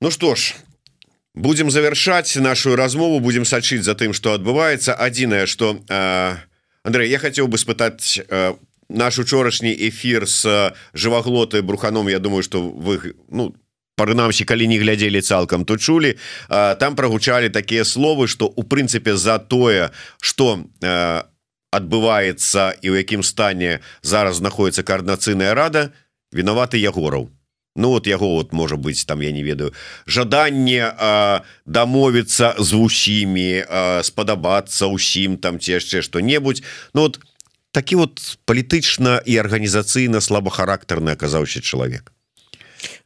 Ну 0.01 0.11
что 0.11 0.35
ж 0.35 0.55
будем 1.35 1.71
завершаць 1.71 2.35
нашу 2.37 2.75
размову 2.75 3.19
будем 3.19 3.45
сачыць 3.45 3.83
за 3.83 3.95
тым 3.95 4.13
что 4.13 4.33
адбываецца. 4.33 4.93
Адзінае 4.93 5.45
что 5.47 5.79
э, 5.89 6.35
Андрей 6.83 7.09
я 7.09 7.19
хотел 7.19 7.47
бы 7.47 7.57
спытаць 7.57 8.19
э, 8.19 8.53
наш 8.89 9.19
учорашні 9.19 9.73
эфир 9.89 10.27
с 10.27 10.45
э, 10.45 10.73
жываглоты 10.93 11.61
бруханом. 11.61 12.07
Я 12.07 12.19
думаю 12.19 12.43
что 12.43 12.61
вы 12.61 13.15
ну 13.29 13.55
прынамсі 13.95 14.45
калі 14.45 14.67
не 14.67 14.79
глядзелі 14.79 15.21
цалкам 15.21 15.65
то 15.65 15.77
чулі 15.77 16.17
э, 16.49 16.75
там 16.75 16.95
прогучалі 16.95 17.49
такія 17.49 17.85
словы 17.85 18.27
что 18.27 18.47
у 18.47 18.63
прынцыпе 18.63 19.15
за 19.15 19.37
тое 19.39 19.91
что 20.21 20.65
э, 20.81 21.23
адбываецца 21.71 22.75
і 22.81 22.87
ў 22.89 22.95
якім 23.05 23.23
стане 23.23 23.79
зараз 24.01 24.41
знаходіцца 24.41 24.83
коаардынацыйная 24.83 25.53
рада 25.53 25.93
вінаваты 26.33 26.81
ягораў 26.81 27.29
Ну 27.75 27.89
вот 27.89 28.07
яго 28.07 28.35
вот 28.35 28.51
можа 28.51 28.75
быть 28.75 29.05
там 29.07 29.21
я 29.21 29.31
не 29.31 29.43
ведаю 29.43 29.73
жаданне 30.05 30.91
дамовіцца 31.65 32.55
з 32.59 32.71
усімі 32.75 33.63
спадабацца 34.03 34.91
ўсім 34.91 35.37
там 35.37 35.59
ці 35.59 35.79
яшчэ 35.79 36.01
что-небудзь 36.01 36.63
Ну 36.93 37.07
вот 37.07 37.19
такі 37.71 37.95
вот 37.95 38.19
палітычна 38.45 39.23
і 39.23 39.37
арганізацыйна 39.39 40.19
слабахарактарны 40.19 41.15
аказаўся 41.15 41.63
чалавек 41.63 42.11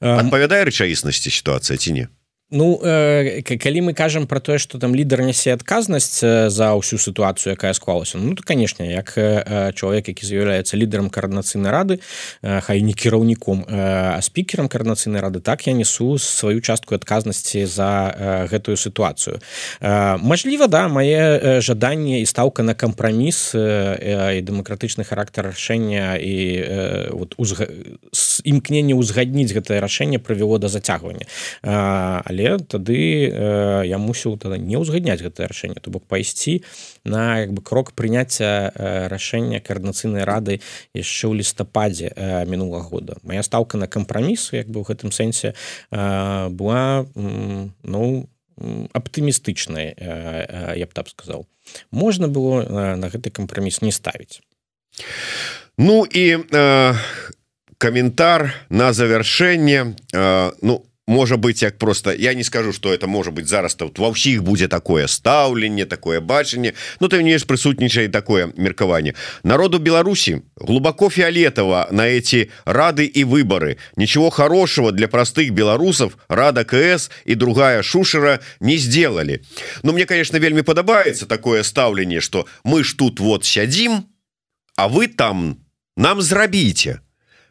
адпавядае 0.01 0.65
рэчаіснасці 0.65 1.29
сітуацыя 1.29 1.77
ці 1.77 1.93
не 1.93 2.05
Ну 2.51 2.79
э, 2.83 3.41
калі 3.41 3.81
мы 3.81 3.93
кажам 3.93 4.27
про 4.27 4.39
тое 4.39 4.59
что 4.59 4.77
там 4.77 4.93
лідар 4.93 5.25
нясе 5.25 5.49
адказнасць 5.57 6.21
э, 6.21 6.49
за 6.53 6.77
ўсю 6.77 7.01
сітуацыю 7.01 7.57
якая 7.57 7.73
склалася 7.73 8.21
Ну 8.21 8.35
то 8.35 8.43
конечно 8.45 8.85
як 8.85 9.17
э, 9.17 9.73
чалавек 9.73 10.13
які 10.13 10.25
з'яўляецца 10.25 10.77
лідарам 10.77 11.09
карнацыйнай 11.09 11.73
рады 11.73 11.99
э, 12.43 12.61
хай 12.61 12.85
не 12.85 12.93
кіраўніком 12.93 13.65
э, 13.65 14.21
спікерам 14.21 14.69
карнацыйнай 14.69 15.25
рады 15.25 15.41
так 15.41 15.65
я 15.65 15.73
несу 15.73 16.19
сваю 16.19 16.61
частку 16.61 16.93
адказнасці 16.93 17.65
за 17.65 18.13
э, 18.13 18.47
гэтую 18.53 18.77
сітуацыю 18.77 19.41
э, 19.81 20.17
Мажліва 20.21 20.67
да 20.67 20.87
мае 20.87 21.41
э, 21.41 21.61
жаданне 21.65 22.21
і 22.21 22.29
стаўка 22.29 22.61
на 22.61 22.77
кампраміс 22.77 23.57
э, 23.57 24.37
і 24.37 24.45
дэмакратычны 24.45 25.01
характар 25.01 25.49
рашэння 25.49 26.13
і 26.21 26.35
э, 26.61 27.09
вот 27.09 27.33
узга... 27.41 27.65
імкненне 28.45 28.93
ўзгадніць 28.93 29.49
гэтае 29.49 29.81
рашэнне 29.81 30.21
прывяло 30.21 30.61
да 30.61 30.69
зацягвання 30.69 31.25
але 31.65 32.34
але 32.35 32.59
тады 32.59 33.31
э, 33.31 33.87
я 33.87 33.97
мусіў 33.97 34.35
тогда 34.37 34.57
не 34.59 34.75
ўзгадняць 34.75 35.23
гэтае 35.23 35.47
рашэнне 35.47 35.79
то 35.79 35.91
бок 35.91 36.03
пайсці 36.03 36.63
на 37.07 37.39
як 37.39 37.55
бы 37.55 37.63
крок 37.63 37.95
прыняцця 37.95 38.71
э, 38.75 39.07
рашэння 39.07 39.63
коаардынацыйнай 39.63 40.27
рады 40.27 40.59
яшчэ 40.91 41.31
ў 41.31 41.39
лістападзе 41.39 42.11
э, 42.11 42.45
мінула 42.45 42.83
года. 42.83 43.15
Моя 43.23 43.43
стаўка 43.43 43.77
на 43.79 43.87
кампраміс 43.87 44.51
як 44.51 44.67
бы 44.67 44.83
ў 44.83 44.91
гэтым 44.91 45.15
сэнсе 45.15 45.55
э, 45.55 46.49
была 46.51 47.07
э, 47.15 47.67
ну 47.83 48.27
аптымістычная 48.91 49.95
э, 49.95 50.73
я 50.75 50.85
б 50.85 50.91
так 50.91 51.07
сказал 51.07 51.47
можна 51.91 52.27
было 52.27 52.67
э, 52.67 52.95
на 52.95 53.07
гэты 53.07 53.31
кампраміс 53.31 53.81
не 53.81 53.91
ставіць. 53.95 54.43
Ну 55.77 56.03
і 56.03 56.43
э, 56.51 56.93
каментар 57.77 58.53
на 58.69 58.93
завяршэнне. 58.93 59.95
Э, 60.13 60.51
ну 60.61 60.75
у 60.75 60.94
можа 61.07 61.37
быть 61.37 61.61
як 61.61 61.77
просто 61.77 62.13
я 62.13 62.33
не 62.33 62.43
скажу 62.43 62.73
что 62.73 62.93
это 62.93 63.07
может 63.07 63.33
быть 63.33 63.47
зараз 63.47 63.75
тут 63.75 63.99
ва 63.99 64.09
ўсіх 64.09 64.41
будзе 64.43 64.67
такое 64.67 65.07
стаўленне 65.07 65.85
такое 65.85 66.19
бачанне 66.19 66.73
Ну 66.99 67.07
ты 67.07 67.23
не 67.23 67.37
прысутнічае 67.37 68.09
такое 68.09 68.51
меркаванне 68.57 69.13
народу 69.43 69.79
Беларусі 69.79 70.41
глубоко 70.55 71.09
фиолетово 71.09 71.87
на 71.91 72.07
эти 72.07 72.49
рады 72.65 73.05
и 73.05 73.23
выборы. 73.23 73.77
Ничего 73.95 74.29
хорошего 74.29 74.91
для 74.91 75.07
простых 75.07 75.51
белорусов 75.51 76.17
рада 76.27 76.63
КС 76.63 77.09
и 77.25 77.35
другая 77.35 77.83
шушера 77.83 78.39
не 78.59 78.77
сделали. 78.77 79.43
Но 79.83 79.93
мне 79.93 80.05
конечно 80.05 80.37
вельмі 80.37 80.61
падабаецца 80.61 81.25
такое 81.25 81.63
стаўленне 81.63 82.21
что 82.21 82.47
мы 82.63 82.83
ж 82.83 82.95
тут 82.95 83.19
вот 83.19 83.45
сядзім 83.45 84.05
а 84.75 84.87
вы 84.87 85.07
там 85.07 85.57
нам 85.97 86.21
зрабіце 86.21 86.99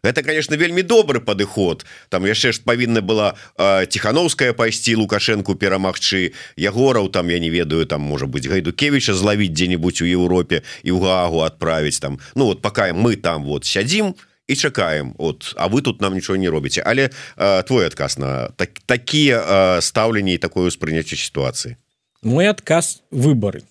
это 0.05 0.22
конечно 0.22 0.57
вельмі 0.57 0.82
добры 0.82 1.20
падыход. 1.20 1.84
Там 2.09 2.26
яшчэ 2.26 2.52
ж 2.52 2.61
павінна 2.64 3.00
была 3.00 3.34
тихохановская 3.57 4.52
пайсці 4.52 4.96
лукашенко 4.96 5.55
перамагчы 5.55 6.32
ягораў 6.57 7.09
там 7.09 7.28
я 7.28 7.38
не 7.38 7.50
ведаю 7.50 7.86
там 7.86 8.00
можа 8.02 8.26
быть 8.26 8.46
гайдукевича 8.46 9.14
злавіць 9.14 9.52
дзе-нибудь 9.52 10.02
у 10.02 10.07
Еўропе 10.07 10.62
і 10.82 10.92
ў 10.92 11.00
гаагу 11.00 11.40
отправить 11.40 12.00
там. 12.00 12.20
Ну 12.34 12.46
вот 12.46 12.62
пока 12.62 12.92
мы 12.92 13.16
там 13.16 13.44
вот 13.44 13.64
сядзім 13.64 14.14
і 14.46 14.55
чакаем 14.57 15.14
от 15.18 15.55
а 15.57 15.68
вы 15.68 15.82
тут 15.82 16.00
нам 16.00 16.14
ничего 16.14 16.36
не 16.36 16.48
робіце. 16.48 16.82
Але 16.86 17.11
а, 17.36 17.62
твой 17.62 17.86
адказ 17.86 18.18
на 18.18 18.48
так, 18.57 18.70
такія 18.86 19.80
стаўленні 19.80 20.38
такое 20.38 20.68
ўспрыняцце 20.68 21.16
сітуацыі. 21.16 21.76
Мой 22.22 22.48
адказ 22.48 23.02
выборы. 23.11 23.62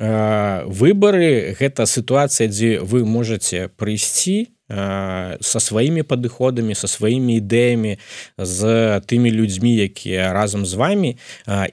Выборы 0.00 1.56
гэта 1.58 1.84
сітуацыя 1.86 2.48
дзе 2.48 2.80
вы 2.80 3.04
можете 3.04 3.68
прыйсці 3.76 4.48
і 4.70 5.36
со 5.40 5.60
сваімі 5.60 6.02
падыходамі 6.02 6.74
со 6.74 6.86
сваімі 6.86 7.42
ідэямі 7.42 7.98
з 8.38 8.60
тымі 9.02 9.30
людзьмі 9.30 9.74
якія 9.76 10.32
разам 10.32 10.66
з 10.66 10.74
вами 10.74 11.10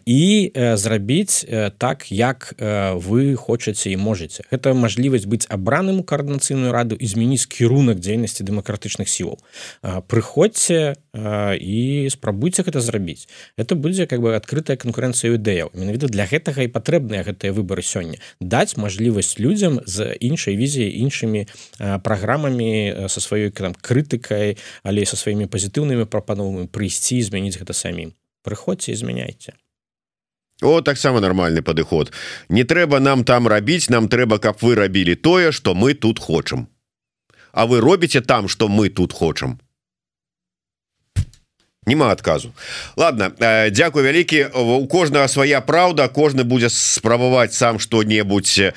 і 0.05 0.51
зрабіць 0.55 1.45
так 1.77 2.11
як 2.11 2.57
вы 2.97 3.35
хочаце 3.35 3.93
і 3.93 3.97
можете 3.97 4.43
гэта 4.51 4.73
мажлівасць 4.73 5.29
быць 5.29 5.45
абраным 5.49 6.01
у 6.01 6.03
коаардынацыйную 6.03 6.73
раду 6.73 6.97
і 6.97 7.05
змяніць 7.07 7.45
кірунак 7.45 8.01
дзейнасці 8.01 8.43
дэмакратычных 8.43 9.05
сілаў. 9.05 9.37
Прыходзьце 10.09 10.97
і 11.13 12.07
спрабуйце 12.09 12.65
гэта 12.65 12.81
зрабіць. 12.81 13.27
Это 13.57 13.75
будзе 13.75 14.05
как 14.07 14.21
бы 14.21 14.35
адкрытая 14.35 14.77
канкурэнцыя 14.77 15.37
ідэяў. 15.37 15.73
Менавіта 15.73 16.07
для 16.07 16.25
гэтага 16.25 16.65
і 16.65 16.73
патрэбныя 16.73 17.23
гэтыя 17.23 17.53
выборы 17.53 17.81
сёння. 17.81 18.17
Даць 18.41 18.77
мажлівасць 18.77 19.39
людзям 19.39 19.81
з 19.85 20.17
іншай 20.17 20.57
візіяй 20.57 20.97
іншымі 21.05 21.47
праграмамі 21.77 22.86
со 23.07 23.19
сваёй 23.21 23.51
там 23.51 23.75
крытыкай 23.75 24.57
але 24.83 25.05
со 25.05 25.19
сваімі 25.19 25.47
пазітыўнымі 25.51 26.05
прапановамі 26.05 26.67
прыйсці 26.67 27.21
змяніць 27.21 27.57
гэта 27.59 27.73
самім 27.73 28.13
прыходзьце 28.43 28.91
і 28.91 28.99
змяняйце 29.03 29.53
О 30.61 30.81
таксама 30.81 31.21
нармальны 31.21 31.61
падыход 31.61 32.11
не 32.49 32.63
трэба 32.63 32.99
нам 32.99 33.23
там 33.23 33.47
рабіць 33.47 33.89
нам 33.89 34.09
трэба 34.09 34.39
каб 34.39 34.57
вы 34.61 34.75
рабілі 34.75 35.15
тое 35.15 35.51
что 35.51 35.75
мы 35.75 35.93
тут 35.93 36.19
хочам 36.19 36.67
А 37.51 37.65
вы 37.65 37.79
робіце 37.81 38.21
там 38.21 38.47
что 38.47 38.67
мы 38.67 38.89
тут 38.89 39.13
хочам 39.13 39.59
няма 41.87 42.11
адказу. 42.11 42.53
Ладно 42.95 43.31
э, 43.39 43.71
Дякую 43.71 44.05
вялікі. 44.05 44.45
У 44.53 44.85
кожнага 44.87 45.27
свая 45.27 45.61
праўда 45.61 46.07
кожны 46.07 46.43
будзе 46.43 46.69
спрабаваць 46.69 47.55
сам 47.55 47.79
что-небудзь 47.79 48.59
э, 48.59 48.73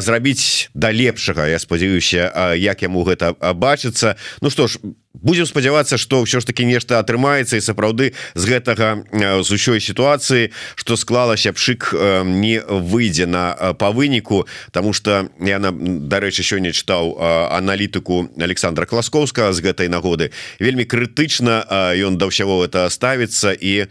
зрабіць 0.00 0.70
да 0.74 0.90
лепшага. 0.90 1.46
Я 1.46 1.58
спадзяюся 1.58 2.32
э, 2.34 2.58
як 2.58 2.82
яму 2.82 3.04
гэта 3.04 3.36
бачыцца. 3.54 4.16
Ну 4.40 4.50
что 4.50 4.66
ж 4.66 4.80
у 4.82 4.96
будем 5.22 5.46
спадзявацца 5.46 5.96
что 5.98 6.22
ўсё 6.22 6.40
ж 6.40 6.44
таки 6.44 6.64
нешта 6.64 7.00
атрымаецца 7.00 7.56
і 7.56 7.64
сапраўды 7.64 8.12
з 8.34 8.42
гэтага 8.44 9.06
з 9.42 9.48
усёй 9.48 9.80
сітуацыі 9.80 10.52
что 10.76 10.96
склалася 10.96 11.52
пшык 11.52 11.94
не 12.24 12.60
выйдзе 12.60 13.26
на 13.26 13.74
по 13.78 13.90
выніку 13.90 14.46
тому 14.72 14.92
что 14.92 15.28
я 15.40 15.58
на 15.58 15.72
дарэчы 15.72 16.42
сёння 16.42 16.72
чытаў 16.72 17.16
аналітыку 17.52 18.28
Александра 18.36 18.86
класкоўска 18.86 19.52
з 19.52 19.60
гэтай 19.60 19.88
нагоды. 19.88 20.30
Вельмі 20.60 20.84
крытычна 20.84 21.64
ён 21.96 22.18
да 22.20 22.28
ўсяго 22.28 22.64
это 22.64 22.90
ставіцца 22.90 23.56
і 23.56 23.86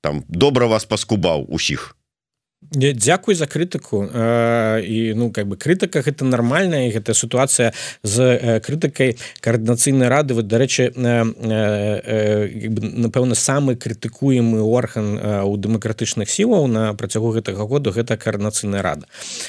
там 0.00 0.24
добра 0.28 0.66
вас 0.66 0.84
паскубаў 0.84 1.46
усіх 1.48 1.97
Дзякуй 2.60 3.34
за 3.34 3.46
крытыку. 3.46 4.04
І 4.04 5.12
ну 5.16 5.30
как 5.32 5.46
бы 5.46 5.56
крытыка 5.56 6.02
гэта 6.02 6.24
нармальная 6.26 6.90
гэта 6.92 7.14
сітуацыя 7.14 7.72
з 8.02 8.60
крытыкай 8.60 9.16
каардынацыйнай 9.40 10.08
рады. 10.08 10.34
Вот 10.34 10.48
дарэчы 10.48 10.92
напэўна 12.98 13.34
самы 13.34 13.76
крытыкуемы 13.76 14.60
орган 14.60 15.16
у 15.46 15.56
дэмакратычных 15.56 16.28
сілаў 16.28 16.66
на 16.66 16.92
працягу 16.92 17.30
гэтага 17.32 17.64
году 17.64 17.90
гэта 17.90 18.18
каардынацыйная 18.18 18.82
рада. 18.82 19.06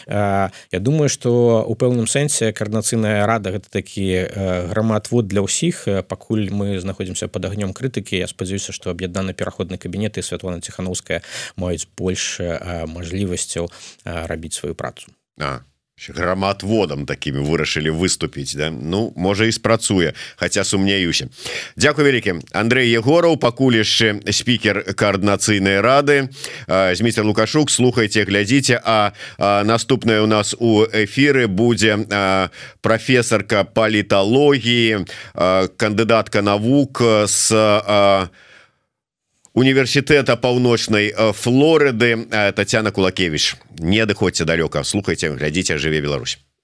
Я 0.07 0.79
думаю 0.79 1.09
что 1.09 1.65
у 1.67 1.75
пэўным 1.75 2.07
сэнсе 2.07 2.53
каардынацыйная 2.53 3.25
рада 3.25 3.51
гэта 3.51 3.67
такі 3.73 4.31
грамадвод 4.71 5.27
для 5.27 5.41
ўсіх. 5.41 6.07
Пакуль 6.07 6.53
мы 6.53 6.79
знаходзімся 6.79 7.27
под 7.27 7.45
агнём 7.51 7.73
крытыкі 7.73 8.15
Я 8.15 8.27
спадзяюся 8.27 8.71
што 8.71 8.91
аб'яднаны 8.93 9.33
пераходны 9.33 9.77
кабінет 9.81 10.17
і 10.17 10.21
Святлана 10.21 10.61
ціхановская 10.61 11.21
маюць 11.57 11.87
больш 11.97 12.39
можа 12.87 12.98
мажлівасцяў 12.99 13.71
рабіць 14.03 14.59
сваю 14.59 14.75
працу. 14.75 15.07
А 15.39 15.63
грамадводам 16.07 17.05
такими 17.05 17.43
вырашылі 17.43 17.91
выступіць 17.91 18.55
да? 18.55 18.71
Ну 18.71 19.11
можа 19.15 19.45
і 19.45 19.51
спрацуе 19.51 20.13
хотя 20.37 20.63
сумнеюся. 20.63 21.27
Дякую 21.75 22.07
вялікі 22.07 22.39
Андрей 22.53 22.87
егораў 22.95 23.35
пакуль 23.35 23.83
яшчэ 23.83 24.23
спікер 24.31 24.95
коаардынацыйнай 24.95 25.83
рады 25.83 26.31
зміцер 26.67 27.27
лукашук 27.27 27.69
слухайте 27.69 28.23
глядзіце 28.23 28.79
а, 28.79 29.11
а 29.37 29.63
наступная 29.63 30.21
у 30.21 30.27
нас 30.27 30.55
у 30.59 30.87
эфиры 30.87 31.47
будзе 31.47 31.99
прафесарка 32.81 33.63
паліталогіі 33.67 35.03
кандыдатка 35.75 36.41
навук 36.41 37.03
с 37.27 37.51
а, 37.51 38.29
універсітэта 39.59 40.39
паўночнай 40.39 41.11
э, 41.11 41.31
Флорыды 41.35 42.27
э, 42.31 42.51
Тацяна 42.55 42.91
Кулакевич. 42.91 43.55
Не 43.79 43.99
адыходзьце 44.07 44.45
далёка 44.47 44.83
слухайте 44.83 45.29
глядзіце 45.35 45.77
жыве 45.77 45.99
Беларусь 46.01 46.39